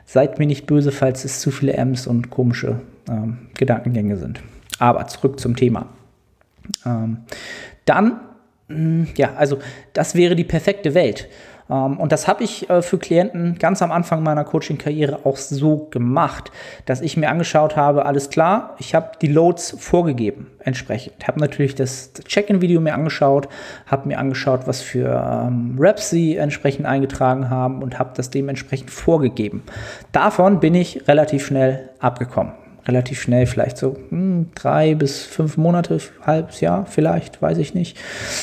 [0.06, 4.42] seid mir nicht böse, falls es zu viele M's und komische ähm, Gedankengänge sind.
[4.78, 5.86] Aber zurück zum Thema.
[6.84, 7.18] Ähm,
[7.84, 8.20] dann,
[8.68, 9.58] mh, hm, ja, also
[9.92, 11.28] das wäre die perfekte Welt.
[11.70, 15.88] Ähm, und das habe ich äh, für Klienten ganz am Anfang meiner Coaching-Karriere auch so
[15.90, 16.50] gemacht,
[16.86, 21.26] dass ich mir angeschaut habe, alles klar, ich habe die Loads vorgegeben entsprechend.
[21.26, 23.48] Habe natürlich das Check-in-Video mir angeschaut,
[23.86, 28.90] habe mir angeschaut, was für ähm, Raps sie entsprechend eingetragen haben und habe das dementsprechend
[28.90, 29.62] vorgegeben.
[30.12, 32.52] Davon bin ich relativ schnell abgekommen
[32.86, 37.96] relativ schnell, vielleicht so hm, drei bis fünf Monate, halbes Jahr vielleicht, weiß ich nicht,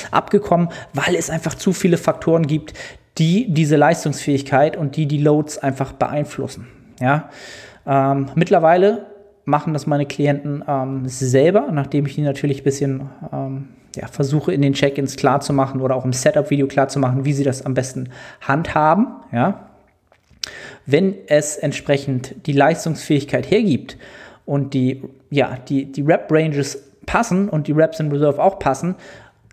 [0.09, 2.73] abgekommen, weil es einfach zu viele Faktoren gibt,
[3.17, 6.67] die diese Leistungsfähigkeit und die die Loads einfach beeinflussen.
[6.99, 7.29] Ja?
[7.85, 9.07] Ähm, mittlerweile
[9.45, 14.53] machen das meine Klienten ähm, selber, nachdem ich die natürlich ein bisschen ähm, ja, versuche
[14.53, 18.09] in den Check-ins klarzumachen oder auch im Setup-Video klarzumachen, wie sie das am besten
[18.41, 19.07] handhaben.
[19.31, 19.67] Ja?
[20.85, 23.97] Wenn es entsprechend die Leistungsfähigkeit hergibt
[24.45, 28.95] und die, ja, die, die Rap-Ranges passen und die Raps in Reserve auch passen,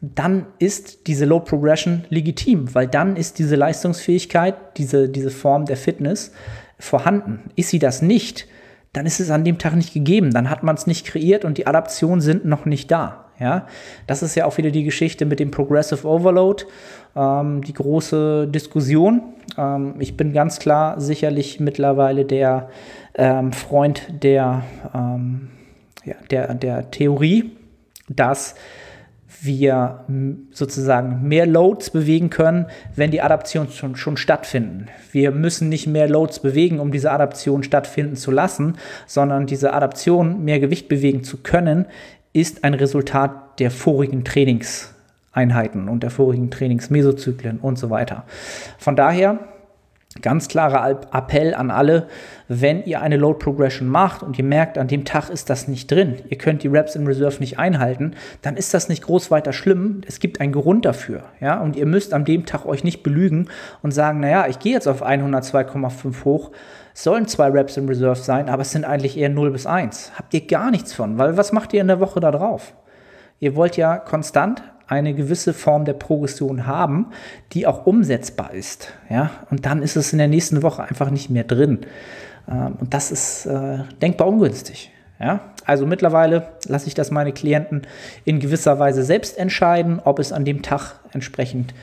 [0.01, 5.77] dann ist diese Low Progression legitim, weil dann ist diese Leistungsfähigkeit, diese, diese Form der
[5.77, 6.33] Fitness
[6.79, 7.51] vorhanden.
[7.57, 8.47] Ist sie das nicht,
[8.93, 11.59] dann ist es an dem Tag nicht gegeben, dann hat man es nicht kreiert und
[11.59, 13.25] die Adaptionen sind noch nicht da.
[13.41, 13.67] Ja,
[14.09, 16.65] das ist ja auch wieder die Geschichte mit dem Progressive Overload,
[17.15, 19.23] ähm, die große Diskussion.
[19.57, 22.69] Ähm, ich bin ganz klar sicherlich mittlerweile der
[23.15, 25.51] ähm, Freund der, ähm,
[26.05, 27.53] ja, der, der Theorie,
[28.09, 28.57] dass
[29.41, 30.05] wir
[30.51, 34.89] sozusagen mehr Loads bewegen können, wenn die Adaptionen schon, schon stattfinden.
[35.13, 40.45] Wir müssen nicht mehr Loads bewegen, um diese Adaption stattfinden zu lassen, sondern diese Adaption,
[40.45, 41.87] mehr Gewicht bewegen zu können,
[42.33, 48.25] ist ein Resultat der vorigen Trainingseinheiten und der vorigen Trainingsmesozyklen und so weiter.
[48.79, 49.39] Von daher
[50.23, 52.09] Ganz klarer Appell an alle,
[52.49, 55.91] wenn ihr eine Load Progression macht und ihr merkt, an dem Tag ist das nicht
[55.91, 59.53] drin, ihr könnt die Reps in Reserve nicht einhalten, dann ist das nicht groß weiter
[59.53, 60.01] schlimm.
[60.07, 63.49] Es gibt einen Grund dafür, ja, und ihr müsst an dem Tag euch nicht belügen
[63.83, 66.51] und sagen, naja, ich gehe jetzt auf 102,5 hoch,
[66.95, 70.13] es sollen zwei Reps in Reserve sein, aber es sind eigentlich eher 0 bis 1.
[70.17, 72.75] Habt ihr gar nichts von, weil was macht ihr in der Woche da drauf?
[73.41, 77.09] Ihr wollt ja konstant eine gewisse Form der Progression haben,
[77.53, 78.93] die auch umsetzbar ist.
[79.09, 79.31] Ja?
[79.51, 81.81] Und dann ist es in der nächsten Woche einfach nicht mehr drin.
[82.51, 84.91] Ähm, und das ist äh, denkbar ungünstig.
[85.21, 85.41] Ja?
[85.67, 87.83] Also mittlerweile lasse ich das meine Klienten
[88.25, 91.75] in gewisser Weise selbst entscheiden, ob es an dem Tag entsprechend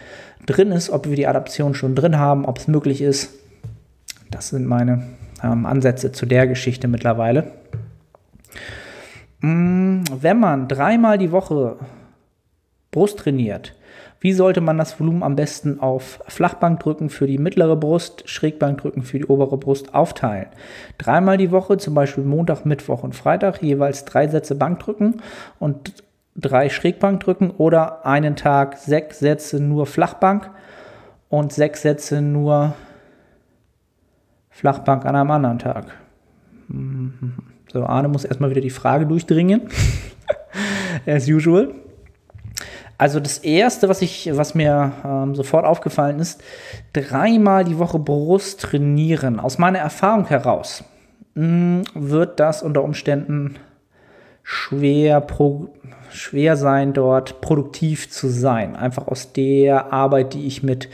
[0.48, 3.30] drin ist, ob wir die Adaption schon drin haben, ob es möglich ist.
[4.32, 5.04] Das sind meine
[5.44, 7.52] ähm, Ansätze zu der Geschichte mittlerweile.
[9.42, 11.78] Mm, wenn man dreimal die Woche
[12.96, 13.76] Brust trainiert.
[14.22, 19.20] Wie sollte man das Volumen am besten auf Flachbankdrücken für die mittlere Brust, Schrägbankdrücken für
[19.20, 20.48] die obere Brust aufteilen?
[20.98, 25.22] Dreimal die Woche, zum Beispiel Montag, Mittwoch und Freitag, jeweils drei Sätze Bankdrücken
[25.60, 26.06] und
[26.38, 30.50] drei Schrägbankdrücken oder einen Tag sechs Sätze nur Flachbank
[31.28, 32.76] und sechs Sätze nur
[34.50, 35.88] Flachbank an einem anderen Tag.
[37.74, 39.64] So, Arne muss erstmal wieder die Frage durchdringen.
[41.06, 41.76] As usual.
[42.98, 46.42] Also das erste, was ich, was mir ähm, sofort aufgefallen ist,
[46.94, 49.40] dreimal die Woche Brust trainieren.
[49.40, 50.84] Aus meiner Erfahrung heraus
[51.36, 53.58] mh, hm, wird das unter Umständen
[54.44, 55.70] schwer, pro,
[56.10, 58.76] schwer sein, dort produktiv zu sein.
[58.76, 60.90] Einfach aus der Arbeit, die ich mit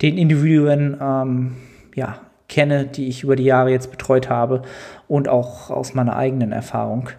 [0.00, 1.56] den Individuen ähm,
[1.94, 4.62] ja, kenne, die ich über die Jahre jetzt betreut habe
[5.08, 7.10] und auch aus meiner eigenen Erfahrung.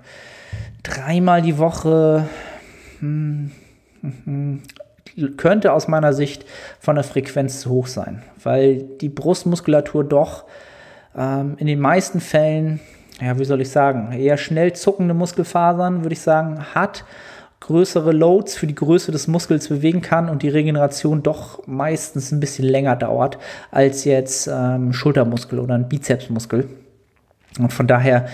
[0.81, 2.27] Dreimal die Woche.
[2.99, 3.64] Hm, Mhm.
[5.38, 6.45] Könnte aus meiner Sicht
[6.79, 10.45] von der Frequenz zu hoch sein, weil die Brustmuskulatur doch
[11.17, 12.79] ähm, in den meisten Fällen,
[13.21, 17.05] ja, wie soll ich sagen, eher schnell zuckende Muskelfasern, würde ich sagen, hat,
[17.62, 22.39] größere Loads für die Größe des Muskels bewegen kann und die Regeneration doch meistens ein
[22.39, 23.39] bisschen länger dauert
[23.71, 26.67] als jetzt ähm, Schultermuskel oder ein Bizepsmuskel.
[27.58, 28.27] Und von daher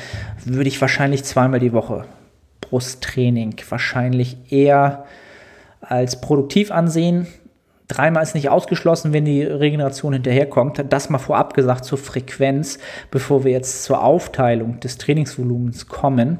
[0.43, 2.05] würde ich wahrscheinlich zweimal die Woche
[2.59, 5.05] Brusttraining wahrscheinlich eher
[5.81, 7.27] als produktiv ansehen.
[7.87, 10.85] Dreimal ist nicht ausgeschlossen, wenn die Regeneration hinterherkommt.
[10.89, 16.39] Das mal vorab gesagt zur Frequenz, bevor wir jetzt zur Aufteilung des Trainingsvolumens kommen.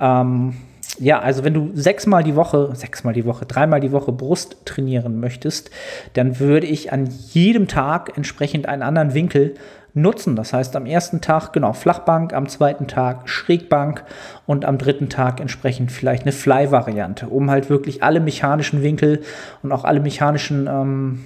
[0.00, 0.54] Ähm,
[0.98, 5.20] ja, also wenn du sechsmal die Woche, sechsmal die Woche, dreimal die Woche Brust trainieren
[5.20, 5.70] möchtest,
[6.14, 9.54] dann würde ich an jedem Tag entsprechend einen anderen Winkel
[9.94, 10.36] nutzen.
[10.36, 14.04] Das heißt, am ersten Tag genau Flachbank, am zweiten Tag Schrägbank
[14.46, 19.22] und am dritten Tag entsprechend vielleicht eine Fly-Variante, um halt wirklich alle mechanischen Winkel
[19.62, 21.24] und auch alle mechanischen ähm,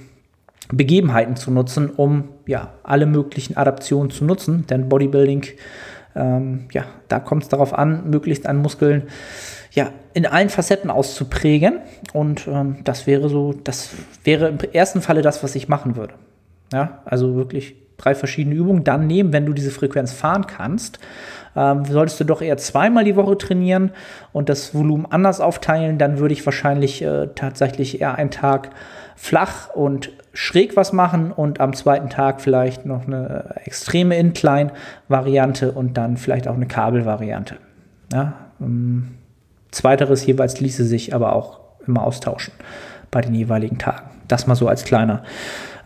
[0.72, 4.66] Begebenheiten zu nutzen, um ja alle möglichen Adaptionen zu nutzen.
[4.66, 5.44] Denn Bodybuilding,
[6.16, 9.04] ähm, ja, da kommt es darauf an, möglichst an Muskeln
[9.76, 11.80] ja, in allen Facetten auszuprägen.
[12.12, 13.90] Und ähm, das wäre so, das
[14.24, 16.14] wäre im ersten Falle das, was ich machen würde.
[16.72, 20.98] Ja, also wirklich drei verschiedene Übungen dann nehmen, wenn du diese Frequenz fahren kannst.
[21.54, 23.92] Ähm, solltest du doch eher zweimal die Woche trainieren
[24.32, 28.70] und das Volumen anders aufteilen, dann würde ich wahrscheinlich äh, tatsächlich eher einen Tag
[29.16, 35.96] flach und schräg was machen und am zweiten Tag vielleicht noch eine extreme Incline-Variante und
[35.96, 37.56] dann vielleicht auch eine Kabelvariante.
[38.12, 39.14] Ja, ähm,
[39.70, 42.52] zweiteres jeweils ließe sich aber auch immer austauschen
[43.10, 44.10] bei den jeweiligen Tagen.
[44.28, 45.22] Das mal so als kleiner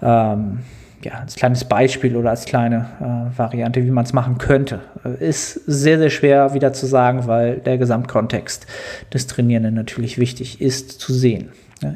[0.02, 0.60] ähm,
[1.02, 4.80] ja, als kleines Beispiel oder als kleine äh, Variante, wie man es machen könnte.
[5.04, 8.66] Äh, ist sehr, sehr schwer wieder zu sagen, weil der Gesamtkontext
[9.12, 11.50] des Trainierenden natürlich wichtig ist zu sehen.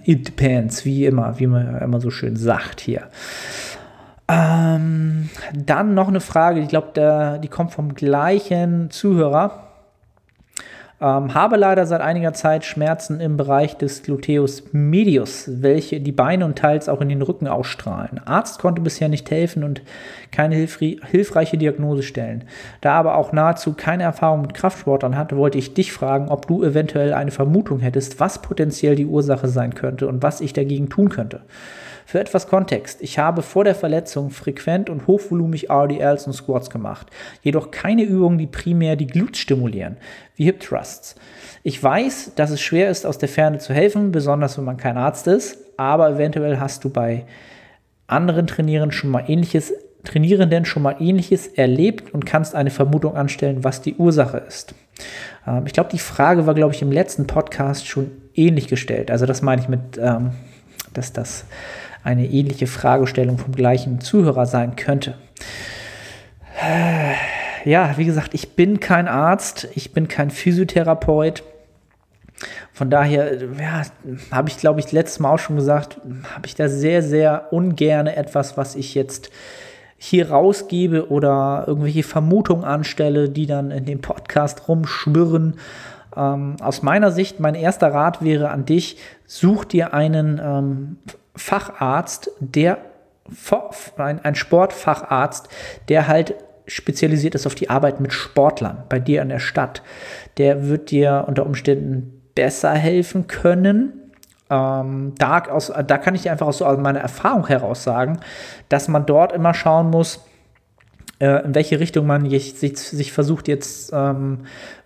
[0.04, 3.02] It depends, wie immer, wie man immer so schön sagt hier.
[4.28, 9.73] Ähm, dann noch eine Frage, ich glaube, die kommt vom gleichen Zuhörer.
[11.00, 16.44] Ähm, habe leider seit einiger Zeit Schmerzen im Bereich des Gluteus medius, welche die Beine
[16.44, 18.20] und teils auch in den Rücken ausstrahlen.
[18.24, 19.82] Arzt konnte bisher nicht helfen und
[20.30, 22.44] keine hilfreiche Diagnose stellen.
[22.80, 26.62] Da aber auch nahezu keine Erfahrung mit Kraftsportlern hatte, wollte ich dich fragen, ob du
[26.62, 31.08] eventuell eine Vermutung hättest, was potenziell die Ursache sein könnte und was ich dagegen tun
[31.08, 31.42] könnte.
[32.06, 33.00] Für etwas Kontext.
[33.00, 37.08] Ich habe vor der Verletzung frequent und hochvolumig RDLs und Squats gemacht,
[37.42, 39.96] jedoch keine Übungen, die primär die Glutes stimulieren,
[40.36, 41.14] wie Hip Thrusts.
[41.62, 44.98] Ich weiß, dass es schwer ist, aus der Ferne zu helfen, besonders wenn man kein
[44.98, 47.24] Arzt ist, aber eventuell hast du bei
[48.06, 49.72] anderen Trainierenden schon mal ähnliches
[50.04, 54.74] Trainierenden schon mal ähnliches erlebt und kannst eine Vermutung anstellen, was die Ursache ist.
[55.46, 59.10] Ähm, ich glaube, die Frage war, glaube ich, im letzten Podcast schon ähnlich gestellt.
[59.10, 60.32] Also das meine ich mit, ähm,
[60.92, 61.46] dass das
[62.04, 65.14] eine ähnliche Fragestellung vom gleichen Zuhörer sein könnte.
[67.64, 71.42] Ja, wie gesagt, ich bin kein Arzt, ich bin kein Physiotherapeut.
[72.72, 73.82] Von daher, ja,
[74.30, 76.00] habe ich, glaube ich, letztes Mal auch schon gesagt,
[76.34, 79.30] habe ich da sehr, sehr ungern etwas, was ich jetzt
[79.96, 85.54] hier rausgebe oder irgendwelche Vermutungen anstelle, die dann in dem Podcast rumschwirren.
[86.16, 90.96] Ähm, aus meiner Sicht, mein erster Rat wäre an dich, such dir einen ähm,
[91.36, 92.78] Facharzt, der
[93.96, 95.48] ein Sportfacharzt,
[95.88, 96.34] der halt
[96.66, 99.82] spezialisiert ist auf die Arbeit mit Sportlern bei dir in der Stadt.
[100.38, 104.12] Der wird dir unter Umständen besser helfen können.
[104.50, 108.20] Ähm, da, aus, da kann ich dir einfach aus, aus meiner Erfahrung heraus sagen,
[108.68, 110.24] dass man dort immer schauen muss,
[111.18, 114.40] äh, in welche Richtung man sich, sich versucht jetzt ähm,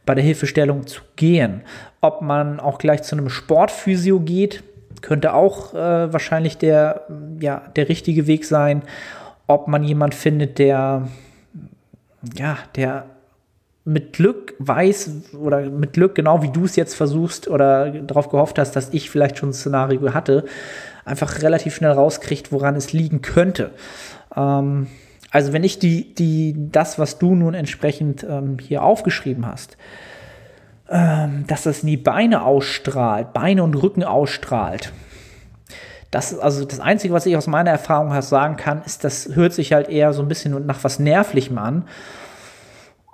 [0.08, 1.60] bei der Hilfestellung zu gehen.
[2.00, 4.64] Ob man auch gleich zu einem Sportphysio geht,
[5.02, 7.02] könnte auch äh, wahrscheinlich der,
[7.40, 8.80] ja, der richtige Weg sein.
[9.46, 11.08] Ob man jemand findet, der,
[12.38, 13.04] ja, der
[13.84, 18.58] mit Glück weiß oder mit Glück, genau wie du es jetzt versuchst oder darauf gehofft
[18.58, 20.46] hast, dass ich vielleicht schon ein Szenario hatte,
[21.04, 23.72] einfach relativ schnell rauskriegt, woran es liegen könnte.
[24.34, 24.86] Ähm,
[25.30, 29.76] also wenn ich die, die, das, was du nun entsprechend ähm, hier aufgeschrieben hast,
[30.88, 34.92] ähm, dass das in die Beine ausstrahlt, Beine und Rücken ausstrahlt.
[36.10, 39.34] Das ist also das Einzige, was ich aus meiner Erfahrung her sagen kann, ist, das
[39.34, 41.84] hört sich halt eher so ein bisschen nach was Nervlichem an.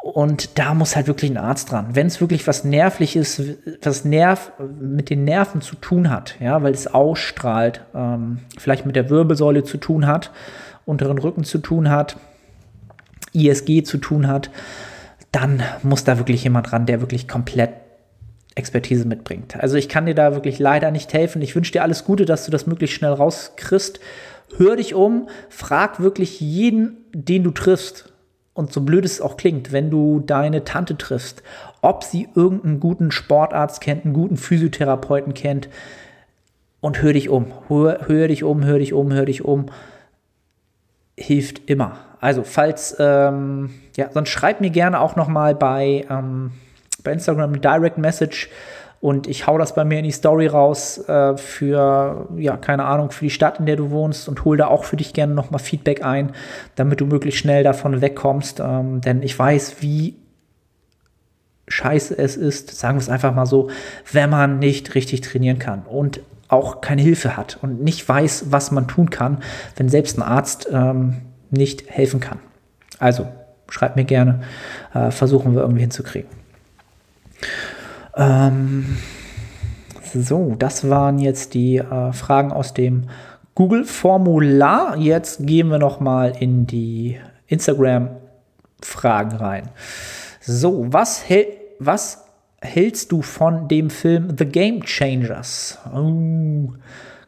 [0.00, 1.88] Und da muss halt wirklich ein Arzt dran.
[1.92, 3.42] Wenn es wirklich was Nervliches,
[3.82, 8.96] was Nerv mit den Nerven zu tun hat, ja, weil es ausstrahlt, ähm, vielleicht mit
[8.96, 10.30] der Wirbelsäule zu tun hat,
[10.86, 12.16] unteren Rücken zu tun hat,
[13.32, 14.50] ISG zu tun hat,
[15.32, 17.70] dann muss da wirklich jemand ran, der wirklich komplett
[18.54, 19.56] Expertise mitbringt.
[19.60, 21.42] Also ich kann dir da wirklich leider nicht helfen.
[21.42, 23.98] Ich wünsche dir alles Gute, dass du das möglichst schnell rauskriegst.
[24.56, 28.12] Hör dich um, frag wirklich jeden, den du triffst.
[28.52, 31.42] Und so blöd es auch klingt, wenn du deine Tante triffst,
[31.82, 35.68] ob sie irgendeinen guten Sportarzt kennt, einen guten Physiotherapeuten kennt.
[36.80, 37.46] Und hör dich um.
[37.68, 39.66] Hör, hör dich um, hör dich um, hör dich um.
[41.16, 41.96] Hilft immer.
[42.20, 46.52] Also, falls, ähm, ja, sonst schreib mir gerne auch noch mal bei, ähm,
[47.02, 48.48] bei Instagram eine Direct Message
[49.04, 53.10] und ich hau das bei mir in die Story raus äh, für, ja, keine Ahnung,
[53.10, 55.58] für die Stadt, in der du wohnst und hol da auch für dich gerne nochmal
[55.58, 56.32] Feedback ein,
[56.74, 58.60] damit du möglichst schnell davon wegkommst.
[58.60, 60.16] Ähm, denn ich weiß, wie
[61.68, 63.68] scheiße es ist, sagen wir es einfach mal so,
[64.10, 68.70] wenn man nicht richtig trainieren kann und auch keine Hilfe hat und nicht weiß, was
[68.70, 69.38] man tun kann,
[69.76, 72.38] wenn selbst ein Arzt ähm, nicht helfen kann.
[72.98, 73.26] Also
[73.68, 74.42] schreibt mir gerne,
[74.92, 76.30] äh, versuchen wir irgendwie hinzukriegen.
[78.16, 78.98] Ähm,
[80.14, 83.04] so, das waren jetzt die äh, Fragen aus dem
[83.54, 84.96] Google-Formular.
[84.96, 87.18] Jetzt gehen wir noch mal in die
[87.48, 89.70] Instagram-Fragen rein.
[90.40, 92.23] So, was, hält, was
[92.64, 95.78] hältst du von dem Film The Game Changers?
[95.94, 96.72] Oh,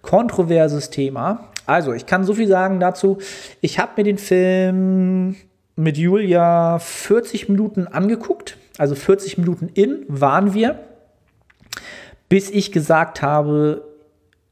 [0.03, 1.51] kontroverses Thema.
[1.67, 3.19] Also, ich kann so viel sagen dazu.
[3.61, 5.37] Ich habe mir den Film
[5.77, 10.79] mit Julia 40 Minuten angeguckt also 40 Minuten in waren wir,
[12.29, 13.85] bis ich gesagt habe,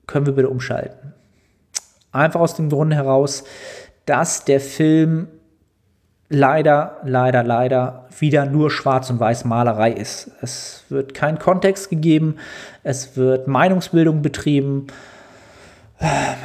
[0.07, 1.15] können wir bitte umschalten.
[2.13, 3.45] Einfach aus dem Grunde heraus,
[4.07, 5.29] dass der Film
[6.35, 10.31] leider, leider, leider wieder nur Schwarz- und Weiß-Malerei ist.
[10.43, 12.37] Es wird kein Kontext gegeben,
[12.83, 14.87] es wird Meinungsbildung betrieben,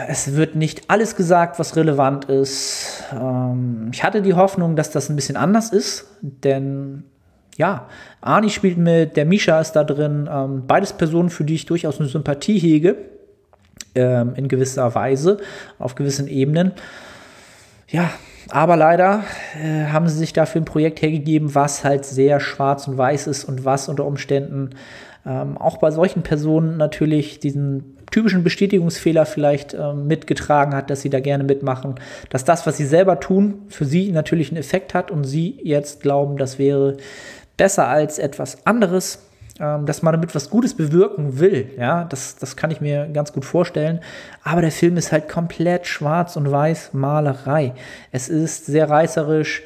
[0.08, 3.04] es wird nicht alles gesagt, was relevant ist.
[3.14, 7.04] Ähm, ich hatte die Hoffnung, dass das ein bisschen anders ist, denn
[7.58, 7.88] ja,
[8.22, 10.30] Arnie spielt mit, der Misha ist da drin.
[10.32, 12.96] Ähm, beides Personen, für die ich durchaus eine Sympathie hege,
[13.96, 15.40] ähm, in gewisser Weise,
[15.78, 16.72] auf gewissen Ebenen.
[17.90, 18.12] Ja,
[18.50, 19.24] aber leider
[19.62, 23.44] äh, haben sie sich dafür ein Projekt hergegeben, was halt sehr schwarz und weiß ist
[23.44, 24.72] und was unter Umständen
[25.26, 31.10] ähm, auch bei solchen Personen natürlich diesen typischen Bestätigungsfehler vielleicht ähm, mitgetragen hat, dass sie
[31.10, 31.96] da gerne mitmachen,
[32.30, 36.02] dass das, was sie selber tun, für sie natürlich einen Effekt hat und sie jetzt
[36.02, 36.98] glauben, das wäre
[37.58, 39.29] besser als etwas anderes,
[39.60, 41.72] ähm, dass man damit was Gutes bewirken will.
[41.78, 44.00] Ja, das, das kann ich mir ganz gut vorstellen.
[44.44, 47.74] Aber der Film ist halt komplett schwarz und weiß Malerei.
[48.12, 49.64] Es ist sehr reißerisch.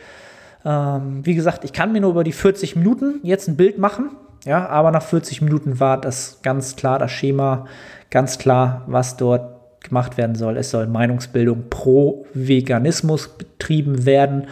[0.65, 4.09] Ähm, wie gesagt, ich kann mir nur über die 40 Minuten jetzt ein Bild machen.
[4.45, 7.65] Ja, aber nach 40 Minuten war das ganz klar das Schema,
[8.09, 10.57] ganz klar, was dort gemacht werden soll.
[10.57, 14.47] Es soll Meinungsbildung pro Veganismus betrieben werden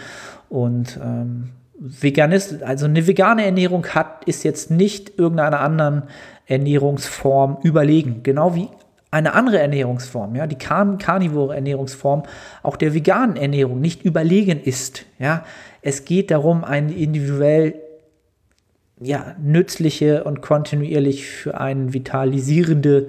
[0.50, 1.50] und ähm,
[1.84, 6.04] Veganist, also eine vegane Ernährung hat, ist jetzt nicht irgendeiner anderen
[6.46, 8.22] Ernährungsform überlegen.
[8.22, 8.68] Genau wie
[9.10, 12.24] eine andere Ernährungsform, ja, die Carn karnivore Ernährungsform
[12.62, 15.06] auch der veganen Ernährung nicht überlegen ist.
[15.18, 15.44] Ja,
[15.82, 17.82] es geht darum, eine individuell
[19.02, 23.08] ja, nützliche und kontinuierlich für einen vitalisierende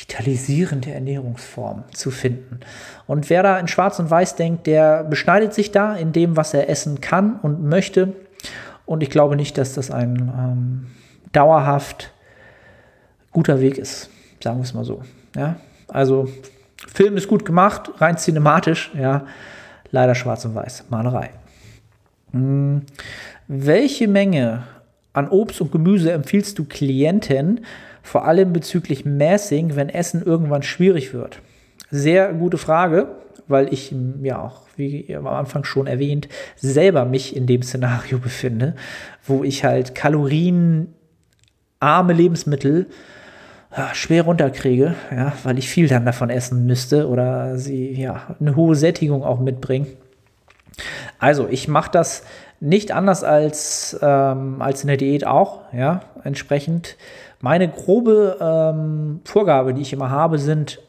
[0.00, 2.60] vitalisierende Ernährungsform zu finden.
[3.06, 6.54] Und wer da in Schwarz und Weiß denkt, der beschneidet sich da in dem, was
[6.54, 8.14] er essen kann und möchte.
[8.86, 10.86] Und ich glaube nicht, dass das ein ähm,
[11.32, 12.12] dauerhaft
[13.30, 14.10] guter Weg ist,
[14.42, 15.02] sagen wir es mal so.
[15.36, 15.56] Ja?
[15.88, 16.28] Also,
[16.92, 19.26] Film ist gut gemacht, rein cinematisch, ja.
[19.92, 21.30] Leider schwarz und weiß, Malerei.
[22.30, 22.82] Hm.
[23.48, 24.62] Welche Menge
[25.12, 27.64] an Obst und Gemüse empfiehlst du Klienten,
[28.02, 31.40] vor allem bezüglich Massing, wenn Essen irgendwann schwierig wird?
[31.90, 33.08] Sehr gute Frage,
[33.48, 38.74] weil ich ja auch, wie am Anfang schon erwähnt, selber mich in dem Szenario befinde,
[39.24, 40.92] wo ich halt kalorienarme
[42.12, 42.86] Lebensmittel
[43.76, 48.56] ja, schwer runterkriege, ja, weil ich viel dann davon essen müsste oder sie ja eine
[48.56, 49.86] hohe Sättigung auch mitbringen.
[51.18, 52.24] Also ich mache das
[52.60, 56.96] nicht anders als, ähm, als in der Diät auch, ja, entsprechend
[57.40, 60.80] meine grobe ähm, Vorgabe, die ich immer habe, sind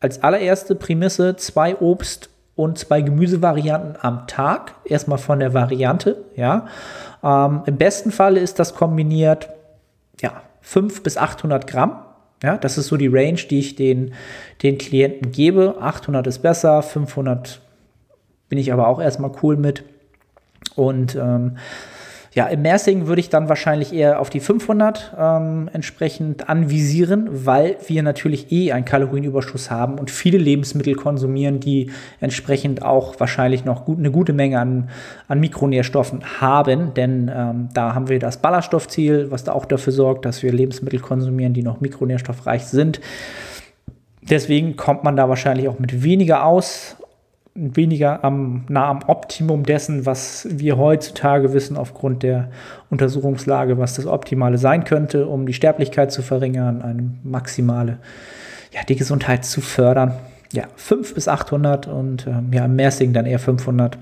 [0.00, 4.74] als allererste Prämisse zwei Obst- und zwei Gemüsevarianten am Tag.
[4.84, 6.66] Erstmal von der Variante, ja.
[7.22, 9.48] Ähm, Im besten Falle ist das kombiniert,
[10.20, 12.00] ja, 500 bis 800 Gramm.
[12.42, 14.12] Ja, das ist so die Range, die ich den,
[14.62, 15.76] den Klienten gebe.
[15.80, 17.60] 800 ist besser, 500
[18.50, 19.84] bin ich aber auch erstmal cool mit.
[20.76, 21.56] Und ähm,
[22.34, 27.76] ja, im Mersing würde ich dann wahrscheinlich eher auf die 500 ähm, entsprechend anvisieren, weil
[27.86, 33.84] wir natürlich eh einen Kalorienüberschuss haben und viele Lebensmittel konsumieren, die entsprechend auch wahrscheinlich noch
[33.84, 34.90] gut, eine gute Menge an,
[35.28, 36.92] an Mikronährstoffen haben.
[36.94, 40.98] Denn ähm, da haben wir das Ballaststoffziel, was da auch dafür sorgt, dass wir Lebensmittel
[40.98, 43.00] konsumieren, die noch mikronährstoffreich sind.
[44.22, 46.96] Deswegen kommt man da wahrscheinlich auch mit weniger aus
[47.54, 52.50] weniger am, nah am Optimum dessen, was wir heutzutage wissen aufgrund der
[52.90, 57.98] Untersuchungslage, was das Optimale sein könnte, um die Sterblichkeit zu verringern, eine maximale,
[58.72, 60.14] ja, die Gesundheit zu fördern.
[60.52, 63.98] Ja, 5 bis 800 und ähm, ja, im Mersing dann eher 500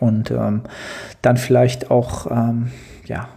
[0.00, 0.62] und ähm,
[1.20, 2.70] dann vielleicht auch, ähm,
[3.06, 3.28] ja,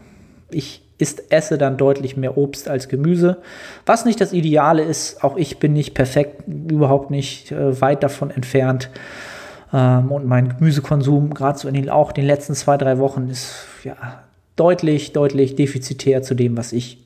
[0.49, 3.37] ich isst, esse dann deutlich mehr Obst als Gemüse.
[3.85, 8.31] Was nicht das Ideale ist, auch ich bin nicht perfekt, überhaupt nicht äh, weit davon
[8.31, 8.89] entfernt.
[9.73, 13.65] Ähm, und mein Gemüsekonsum, gerade so in den, auch den letzten zwei, drei Wochen, ist
[13.83, 14.23] ja
[14.55, 17.05] deutlich, deutlich defizitär zu dem, was ich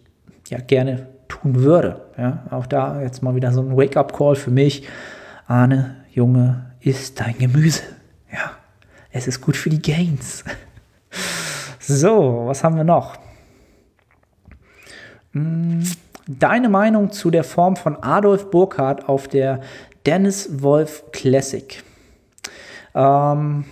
[0.49, 2.01] ja gerne tun würde.
[2.17, 4.87] Ja, auch da jetzt mal wieder so ein Wake-up-Call für mich.
[5.47, 7.81] Arne, Junge, isst dein Gemüse.
[8.31, 8.51] Ja,
[9.11, 10.43] es ist gut für die Gains.
[11.91, 13.17] So, was haben wir noch?
[15.39, 15.83] Hm,
[16.27, 19.61] deine Meinung zu der Form von Adolf Burkhardt auf der
[20.05, 21.83] Dennis Wolf Classic?
[22.93, 23.65] Ähm,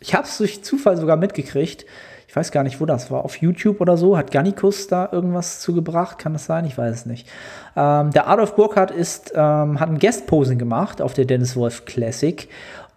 [0.00, 1.84] ich habe es durch Zufall sogar mitgekriegt.
[2.28, 3.24] Ich weiß gar nicht, wo das war.
[3.24, 4.16] Auf YouTube oder so.
[4.16, 6.18] Hat Gannikus da irgendwas zugebracht?
[6.18, 6.64] Kann das sein?
[6.64, 7.28] Ich weiß es nicht.
[7.76, 12.48] Ähm, der Adolf Burkhardt ist, ähm, hat ein Guest-Posing gemacht auf der Dennis Wolf Classic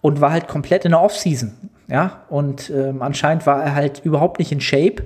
[0.02, 1.54] und war halt komplett in der Offseason.
[1.88, 5.04] Ja, und ähm, anscheinend war er halt überhaupt nicht in Shape.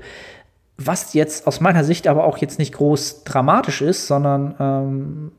[0.85, 5.31] Was jetzt aus meiner Sicht aber auch jetzt nicht groß dramatisch ist, sondern ähm,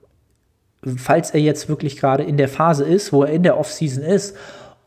[0.96, 4.36] falls er jetzt wirklich gerade in der Phase ist, wo er in der Offseason ist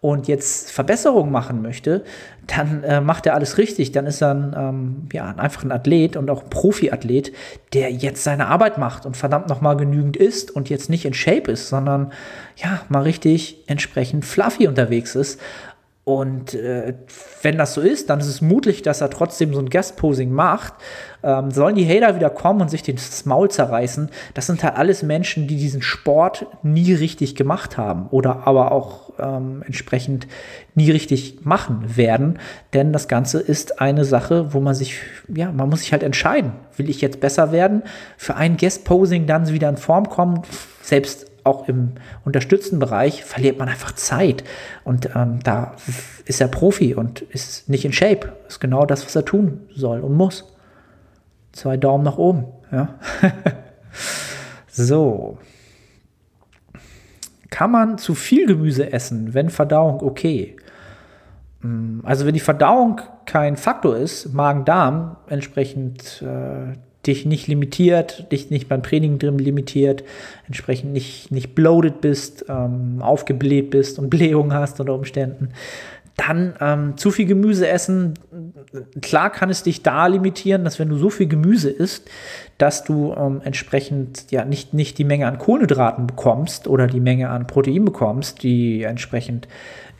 [0.01, 2.03] und jetzt Verbesserungen machen möchte,
[2.45, 3.91] dann äh, macht er alles richtig.
[3.91, 7.33] Dann ist er ein, ähm, ja, einfach ein Athlet und auch ein Profiathlet,
[7.73, 11.51] der jetzt seine Arbeit macht und verdammt nochmal genügend ist und jetzt nicht in Shape
[11.51, 12.11] ist, sondern
[12.55, 15.39] ja, mal richtig entsprechend fluffy unterwegs ist.
[16.05, 16.93] Und äh,
[17.41, 20.75] wenn das so ist, dann ist es mutig, dass er trotzdem so ein Guest-Posing macht.
[21.23, 24.11] Ähm, sollen die Hater wieder kommen und sich den Maul zerreißen?
[24.35, 29.13] Das sind halt alles Menschen, die diesen Sport nie richtig gemacht haben oder aber auch
[29.17, 30.27] ähm, entsprechend
[30.75, 32.37] nie richtig machen werden.
[32.75, 36.51] Denn das Ganze ist eine Sache, wo man sich, ja, man muss sich halt entscheiden.
[36.77, 37.81] Will ich jetzt besser werden?
[38.15, 40.43] Für ein Guest-Posing dann wieder in Form kommen?
[40.83, 41.93] Selbst auch im
[42.25, 44.43] unterstützten Bereich verliert man einfach Zeit.
[44.83, 45.75] Und ähm, da
[46.25, 48.33] ist er Profi und ist nicht in Shape.
[48.47, 50.51] Ist genau das, was er tun soll und muss.
[51.51, 52.45] Zwei Daumen nach oben.
[52.71, 52.95] Ja.
[54.67, 55.37] so.
[57.49, 60.57] Kann man zu viel Gemüse essen, wenn Verdauung okay?
[61.61, 66.73] Hm, also wenn die Verdauung kein Faktor ist, Magen-Darm entsprechend äh,
[67.07, 70.03] dich nicht limitiert, dich nicht beim Training drin limitiert,
[70.47, 75.49] entsprechend nicht, nicht bloated bist, ähm, aufgebläht bist und Blähung hast unter Umständen.
[76.17, 78.13] Dann ähm, zu viel Gemüse essen,
[79.01, 82.09] klar kann es dich da limitieren, dass wenn du so viel Gemüse isst,
[82.57, 87.29] dass du ähm, entsprechend ja nicht, nicht die Menge an Kohlenhydraten bekommst oder die Menge
[87.29, 89.49] an Protein bekommst, die entsprechend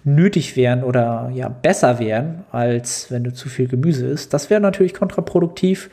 [0.06, 4.34] nötig wären oder ja besser wären, als wenn du zu viel Gemüse isst.
[4.34, 5.90] Das wäre natürlich kontraproduktiv.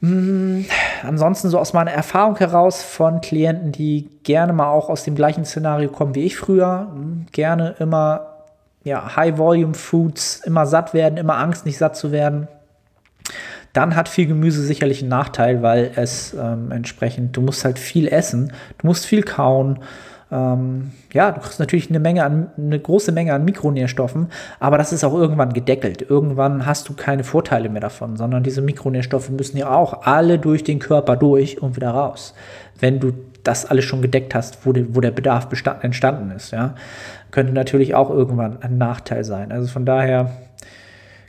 [0.00, 0.64] Hm,
[1.02, 5.44] ansonsten so aus meiner Erfahrung heraus von Klienten, die gerne mal auch aus dem gleichen
[5.44, 8.26] Szenario kommen wie ich früher, hm, gerne immer
[8.82, 12.48] ja, High-Volume-Foods, immer satt werden, immer Angst, nicht satt zu werden.
[13.72, 18.08] Dann hat viel Gemüse sicherlich einen Nachteil, weil es ähm, entsprechend, du musst halt viel
[18.08, 19.80] essen, du musst viel kauen,
[20.32, 24.28] ähm, ja, du kriegst natürlich eine Menge an, eine große Menge an Mikronährstoffen,
[24.60, 26.02] aber das ist auch irgendwann gedeckelt.
[26.08, 30.62] Irgendwann hast du keine Vorteile mehr davon, sondern diese Mikronährstoffe müssen ja auch alle durch
[30.62, 32.34] den Körper durch und wieder raus.
[32.78, 33.12] Wenn du
[33.42, 36.74] das alles schon gedeckt hast, wo, de, wo der Bedarf bestand, entstanden ist, ja,
[37.30, 39.50] könnte natürlich auch irgendwann ein Nachteil sein.
[39.50, 40.30] Also von daher,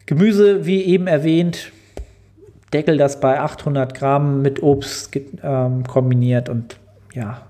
[0.06, 1.72] Gemüse, wie eben erwähnt,
[2.74, 6.78] deckel das bei 800 Gramm mit Obst ähm, kombiniert und
[7.14, 7.42] ja,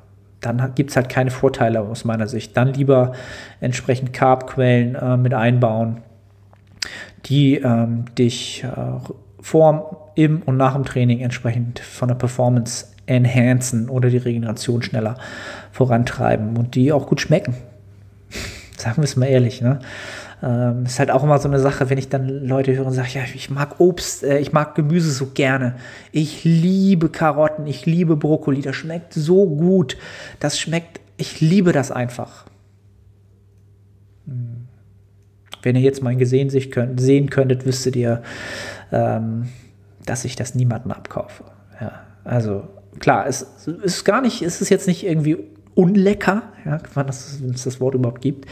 [0.42, 2.58] dann gibt es halt keine Vorteile aus meiner Sicht.
[2.58, 3.14] Dann lieber
[3.60, 6.02] entsprechend Carbquellen äh, mit einbauen,
[7.26, 8.68] die ähm, dich äh,
[9.40, 15.18] vor, im und nach dem Training entsprechend von der Performance enhancen oder die Regeneration schneller
[15.72, 17.56] vorantreiben und die auch gut schmecken.
[18.78, 19.62] Sagen wir es mal ehrlich.
[19.62, 19.80] Ne?
[20.44, 23.10] Ähm, ist halt auch immer so eine Sache, wenn ich dann Leute höre und sage,
[23.14, 25.76] ja, ich mag Obst, äh, ich mag Gemüse so gerne.
[26.12, 29.98] Ich liebe Karotten, ich liebe Brokkoli, das schmeckt so gut.
[30.40, 32.46] Das schmeckt, ich liebe das einfach.
[34.26, 34.68] Hm.
[35.62, 38.24] Wenn ihr jetzt mein Gesehen sehen könntet, wüsstet ihr,
[38.92, 39.50] ähm,
[40.08, 41.44] dass ich das niemandem abkaufe.
[41.80, 42.68] Ja, also
[43.00, 43.44] klar, es
[43.84, 45.38] ist gar nicht, es ist jetzt nicht irgendwie
[45.76, 48.48] unlecker, ja, wenn es das Wort überhaupt gibt.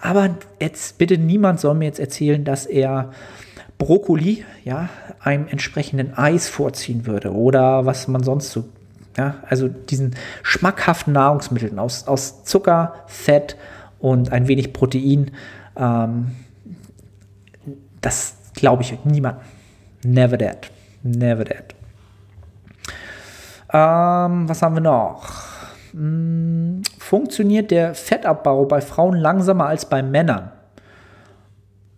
[0.00, 0.30] Aber
[0.60, 3.12] jetzt bitte niemand soll mir jetzt erzählen, dass er
[3.78, 4.88] Brokkoli, ja,
[5.20, 8.64] einem entsprechenden Eis vorziehen würde oder was man sonst so,
[9.16, 13.56] ja, also diesen schmackhaften Nahrungsmitteln aus, aus Zucker, Fett
[13.98, 15.32] und ein wenig Protein,
[15.76, 16.32] ähm,
[18.00, 19.38] das glaube ich niemand.
[20.04, 20.70] Never that.
[21.02, 21.74] Never that.
[23.72, 25.47] Ähm, was haben wir noch?
[25.92, 30.52] Hm, funktioniert der Fettabbau bei Frauen langsamer als bei Männern?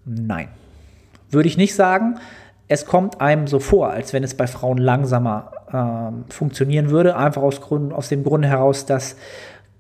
[0.05, 0.49] Nein.
[1.30, 2.18] Würde ich nicht sagen.
[2.72, 7.43] es kommt einem so vor, als wenn es bei Frauen langsamer ähm, funktionieren würde, einfach
[7.43, 9.16] aus, Grund, aus dem Grunde heraus, dass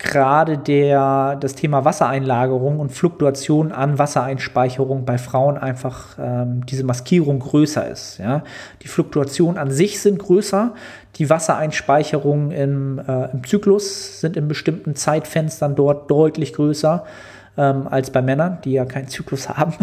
[0.00, 7.38] gerade der, das Thema Wassereinlagerung und Fluktuation an Wassereinspeicherung bei Frauen einfach ähm, diese Maskierung
[7.38, 8.18] größer ist.
[8.18, 8.42] Ja?
[8.82, 10.74] Die Fluktuationen an sich sind größer,
[11.16, 17.04] die Wassereinspeicherungen im, äh, im Zyklus sind in bestimmten Zeitfenstern dort deutlich größer
[17.58, 19.74] ähm, als bei Männern, die ja keinen Zyklus haben.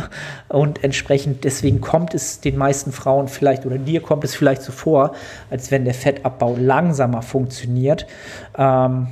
[0.47, 4.72] Und entsprechend, deswegen kommt es den meisten Frauen vielleicht oder dir kommt es vielleicht so
[4.72, 5.13] vor,
[5.51, 8.07] als wenn der Fettabbau langsamer funktioniert.
[8.57, 9.09] Ähm,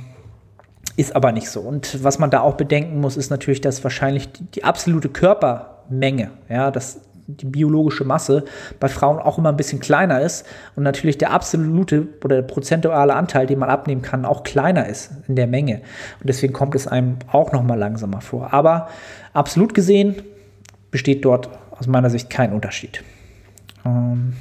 [0.96, 1.60] ist aber nicht so.
[1.60, 6.30] Und was man da auch bedenken muss, ist natürlich, dass wahrscheinlich die, die absolute Körpermenge,
[6.48, 8.44] ja, das, die biologische Masse
[8.80, 13.14] bei Frauen auch immer ein bisschen kleiner ist und natürlich der absolute oder der prozentuale
[13.14, 15.82] Anteil, den man abnehmen kann, auch kleiner ist in der Menge.
[16.20, 18.54] Und deswegen kommt es einem auch noch mal langsamer vor.
[18.54, 18.88] Aber
[19.32, 20.22] absolut gesehen
[20.90, 23.02] besteht dort aus meiner Sicht kein Unterschied.
[23.84, 24.34] Ähm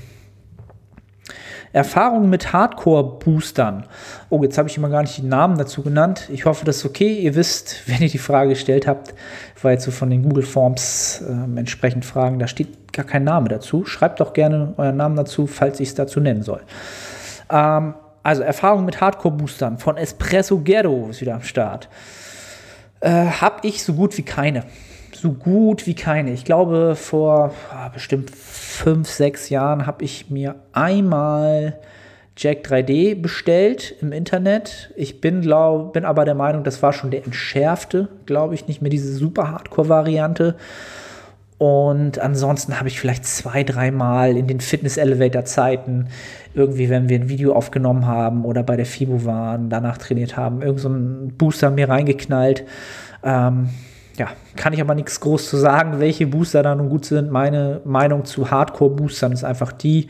[1.75, 3.85] Erfahrungen mit Hardcore-Boostern.
[4.29, 6.29] Oh, jetzt habe ich immer gar nicht die Namen dazu genannt.
[6.31, 7.17] Ich hoffe, das ist okay.
[7.19, 9.13] Ihr wisst, wenn ihr die Frage gestellt habt,
[9.61, 13.49] war jetzt so von den Google Forms äh, entsprechend Fragen, da steht gar kein Name
[13.49, 13.83] dazu.
[13.85, 16.61] Schreibt doch gerne euren Namen dazu, falls ich es dazu nennen soll.
[17.51, 21.89] Ähm, also Erfahrung mit Hardcore-Boostern von Espresso Ghetto ist wieder am Start.
[23.01, 24.63] Äh, habe ich so gut wie keine
[25.19, 26.31] so gut wie keine.
[26.31, 31.79] Ich glaube, vor ah, bestimmt fünf, sechs Jahren habe ich mir einmal
[32.37, 34.91] Jack 3D bestellt im Internet.
[34.95, 38.81] Ich bin, glaub, bin aber der Meinung, das war schon der entschärfte, glaube ich, nicht
[38.81, 40.55] mehr diese super Hardcore-Variante.
[41.57, 46.09] Und ansonsten habe ich vielleicht zwei, dreimal in den Fitness-Elevator-Zeiten,
[46.53, 50.61] irgendwie, wenn wir ein Video aufgenommen haben oder bei der FIBO waren, danach trainiert haben,
[50.61, 52.65] irgendeinen so Booster mir reingeknallt.
[53.23, 53.69] Ähm,
[54.17, 57.31] ja, kann ich aber nichts groß zu sagen, welche Booster da nun gut sind.
[57.31, 60.09] Meine Meinung zu Hardcore-Boostern ist einfach die,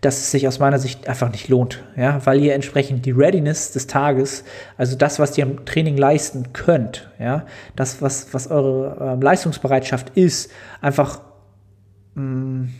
[0.00, 1.82] dass es sich aus meiner Sicht einfach nicht lohnt.
[1.96, 4.44] Ja, weil ihr entsprechend die Readiness des Tages,
[4.76, 10.10] also das, was ihr im Training leisten könnt, ja, das, was, was eure äh, Leistungsbereitschaft
[10.16, 11.20] ist, einfach
[12.14, 12.74] mh, mm,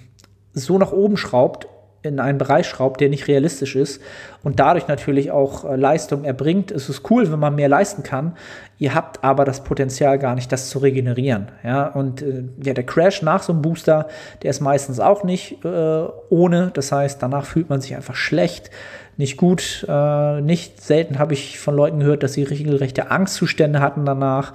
[0.53, 1.69] so nach oben schraubt,
[2.03, 4.01] in einen Bereich schraubt, der nicht realistisch ist
[4.43, 6.71] und dadurch natürlich auch äh, Leistung erbringt.
[6.71, 8.37] Es ist cool, wenn man mehr leisten kann.
[8.79, 11.49] Ihr habt aber das Potenzial gar nicht, das zu regenerieren.
[11.63, 14.09] Ja, und äh, ja, der Crash nach so einem Booster,
[14.43, 16.71] der ist meistens auch nicht äh, ohne.
[16.73, 18.71] Das heißt, danach fühlt man sich einfach schlecht,
[19.19, 19.85] nicht gut.
[19.87, 24.55] Äh, nicht selten habe ich von Leuten gehört, dass sie regelrechte Angstzustände hatten danach.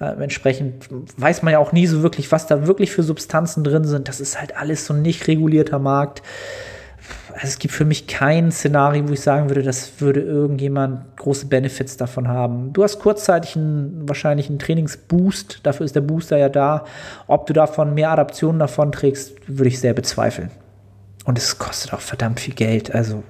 [0.00, 0.88] Äh, entsprechend
[1.18, 4.08] weiß man ja auch nie so wirklich, was da wirklich für Substanzen drin sind.
[4.08, 6.22] Das ist halt alles so ein nicht regulierter Markt
[7.36, 11.46] also es gibt für mich kein Szenario, wo ich sagen würde, das würde irgendjemand große
[11.46, 12.72] Benefits davon haben.
[12.72, 16.84] Du hast kurzzeitig einen, wahrscheinlich einen Trainingsboost, dafür ist der Booster ja da.
[17.26, 20.50] Ob du davon mehr Adaptionen davon trägst, würde ich sehr bezweifeln.
[21.26, 22.94] Und es kostet auch verdammt viel Geld.
[22.94, 23.22] Also,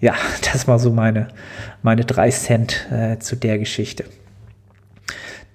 [0.00, 0.14] ja,
[0.52, 1.28] das war so meine,
[1.82, 4.04] meine drei Cent äh, zu der Geschichte.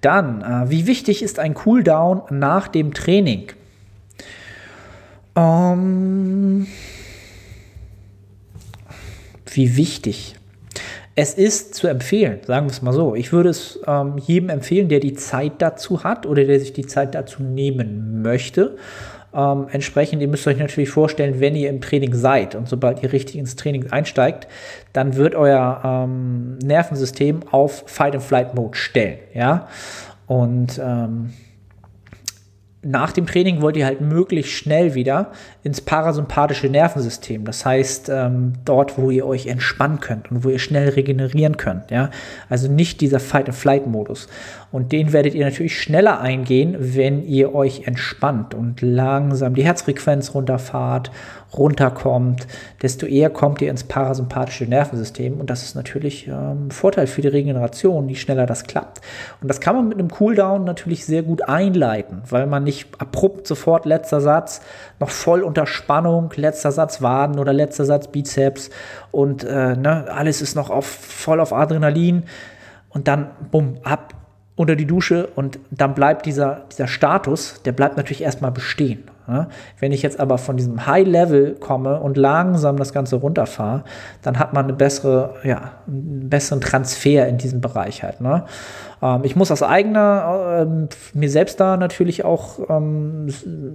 [0.00, 3.48] Dann, äh, wie wichtig ist ein Cooldown nach dem Training?
[5.34, 6.68] Ähm.
[9.54, 10.36] Wie wichtig.
[11.14, 13.14] Es ist zu empfehlen, sagen wir es mal so.
[13.14, 16.86] Ich würde es ähm, jedem empfehlen, der die Zeit dazu hat oder der sich die
[16.86, 18.76] Zeit dazu nehmen möchte.
[19.34, 23.12] Ähm, entsprechend, ihr müsst euch natürlich vorstellen, wenn ihr im Training seid und sobald ihr
[23.12, 24.46] richtig ins Training einsteigt,
[24.92, 29.18] dann wird euer ähm, Nervensystem auf Fight-and-Flight-Mode stellen.
[29.34, 29.68] Ja?
[30.26, 31.30] Und ähm,
[32.82, 35.30] nach dem Training wollt ihr halt möglichst schnell wieder
[35.62, 37.44] ins parasympathische Nervensystem.
[37.44, 41.92] Das heißt, ähm, dort, wo ihr euch entspannen könnt und wo ihr schnell regenerieren könnt.
[41.92, 42.10] Ja?
[42.48, 44.28] Also nicht dieser Fight-and-Flight-Modus.
[44.72, 50.34] Und den werdet ihr natürlich schneller eingehen, wenn ihr euch entspannt und langsam die Herzfrequenz
[50.34, 51.10] runterfahrt,
[51.56, 52.46] runterkommt,
[52.80, 55.38] desto eher kommt ihr ins parasympathische Nervensystem.
[55.38, 59.02] Und das ist natürlich ähm, ein Vorteil für die Regeneration, je schneller das klappt.
[59.42, 63.46] Und das kann man mit einem Cooldown natürlich sehr gut einleiten, weil man nicht abrupt
[63.46, 64.62] sofort letzter Satz,
[64.98, 68.70] noch voll unter Spannung, letzter Satz Waden oder letzter Satz Bizeps
[69.10, 72.22] und äh, ne, alles ist noch auf, voll auf Adrenalin
[72.88, 74.14] und dann, bumm, ab
[74.54, 79.04] unter die Dusche und dann bleibt dieser, dieser Status, der bleibt natürlich erstmal bestehen.
[79.26, 79.48] Ja?
[79.78, 83.84] Wenn ich jetzt aber von diesem High-Level komme und langsam das Ganze runterfahre,
[84.20, 88.20] dann hat man eine bessere, ja, einen besseren Transfer in diesem Bereich halt.
[88.20, 88.44] Ne?
[89.00, 93.28] Ähm, ich muss aus eigener, ähm, mir selbst da natürlich auch, ähm,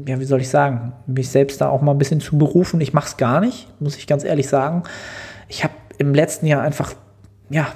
[0.07, 2.80] ja, wie soll ich sagen, mich selbst da auch mal ein bisschen zu berufen.
[2.82, 4.84] Ich mache es gar nicht, muss ich ganz ehrlich sagen.
[5.47, 6.93] Ich habe im letzten Jahr einfach,
[7.49, 7.67] ja,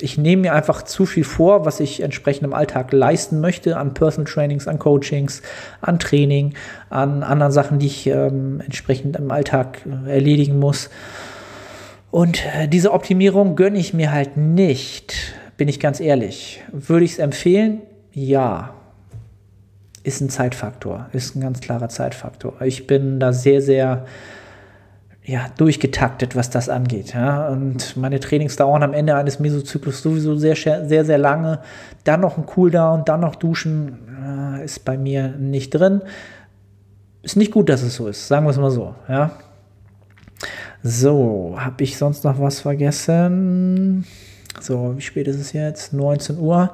[0.00, 3.94] ich nehme mir einfach zu viel vor, was ich entsprechend im Alltag leisten möchte, an
[3.94, 5.42] Personal Trainings, an Coachings,
[5.80, 6.54] an Training,
[6.88, 10.90] an anderen Sachen, die ich ähm, entsprechend im Alltag äh, erledigen muss.
[12.10, 16.62] Und äh, diese Optimierung gönne ich mir halt nicht, bin ich ganz ehrlich.
[16.72, 17.82] Würde ich es empfehlen?
[18.12, 18.74] Ja.
[20.04, 22.62] Ist ein Zeitfaktor, ist ein ganz klarer Zeitfaktor.
[22.62, 24.06] Ich bin da sehr, sehr
[25.28, 27.12] ja, durchgetaktet, was das angeht.
[27.12, 27.48] Ja.
[27.48, 31.60] Und meine Trainings dauern am Ende eines Mesozyklus sowieso sehr, sehr, sehr lange.
[32.04, 36.00] Dann noch ein Cooldown, dann noch duschen, äh, ist bei mir nicht drin.
[37.22, 38.94] Ist nicht gut, dass es so ist, sagen wir es mal so.
[39.06, 39.32] Ja.
[40.82, 44.06] So, habe ich sonst noch was vergessen?
[44.62, 45.92] So, wie spät ist es jetzt?
[45.92, 46.72] 19 Uhr.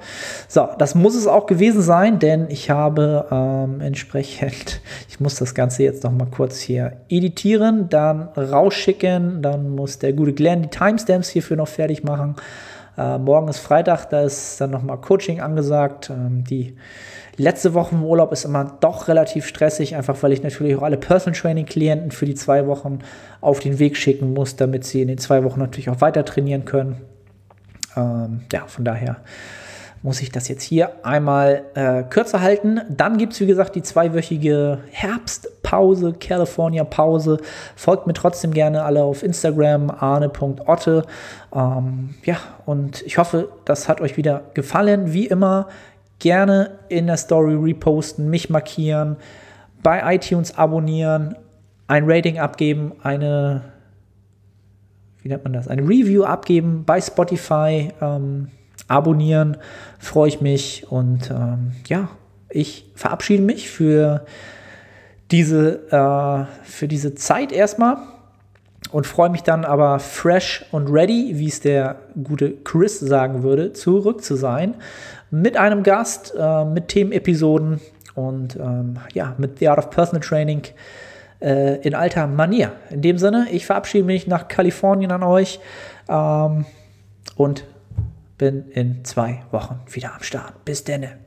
[0.48, 5.54] So, das muss es auch gewesen sein, denn ich habe ähm, entsprechend, ich muss das
[5.54, 10.68] Ganze jetzt noch mal kurz hier editieren, dann rausschicken, dann muss der gute Glenn die
[10.68, 12.36] Timestamps hierfür noch fertig machen.
[12.96, 16.10] Äh, morgen ist Freitag, da ist dann noch mal Coaching angesagt.
[16.10, 16.76] Ähm, die
[17.36, 20.96] letzte Woche im Urlaub ist immer doch relativ stressig, einfach weil ich natürlich auch alle
[20.96, 23.00] Personal Training Klienten für die zwei Wochen
[23.40, 26.64] auf den Weg schicken muss, damit sie in den zwei Wochen natürlich auch weiter trainieren
[26.64, 27.00] können.
[27.96, 29.16] Ähm, ja, von daher
[30.04, 32.78] muss ich das jetzt hier einmal äh, kürzer halten.
[32.90, 37.38] Dann gibt es, wie gesagt, die zweiwöchige Herbstpause, California-Pause.
[37.74, 41.04] Folgt mir trotzdem gerne alle auf Instagram, arne.otte.
[41.54, 42.36] Ähm, ja,
[42.66, 45.14] und ich hoffe, das hat euch wieder gefallen.
[45.14, 45.68] Wie immer,
[46.18, 49.16] gerne in der Story reposten, mich markieren,
[49.82, 51.34] bei iTunes abonnieren,
[51.86, 53.62] ein Rating abgeben, eine
[55.24, 58.48] wie nennt man das, eine Review abgeben bei Spotify, ähm,
[58.88, 59.56] abonnieren,
[59.98, 62.10] freue ich mich und ähm, ja,
[62.50, 64.26] ich verabschiede mich für
[65.30, 67.96] diese, äh, für diese Zeit erstmal
[68.92, 73.72] und freue mich dann aber fresh und ready, wie es der gute Chris sagen würde,
[73.72, 74.74] zurück zu sein
[75.30, 77.80] mit einem Gast, äh, mit Themenepisoden
[78.14, 80.64] und ähm, ja, mit The Art of Personal Training
[81.44, 82.72] äh, in alter Manier.
[82.90, 85.60] In dem Sinne, ich verabschiede mich nach Kalifornien an euch
[86.08, 86.64] ähm,
[87.36, 87.64] und
[88.38, 90.64] bin in zwei Wochen wieder am Start.
[90.64, 91.23] Bis denne.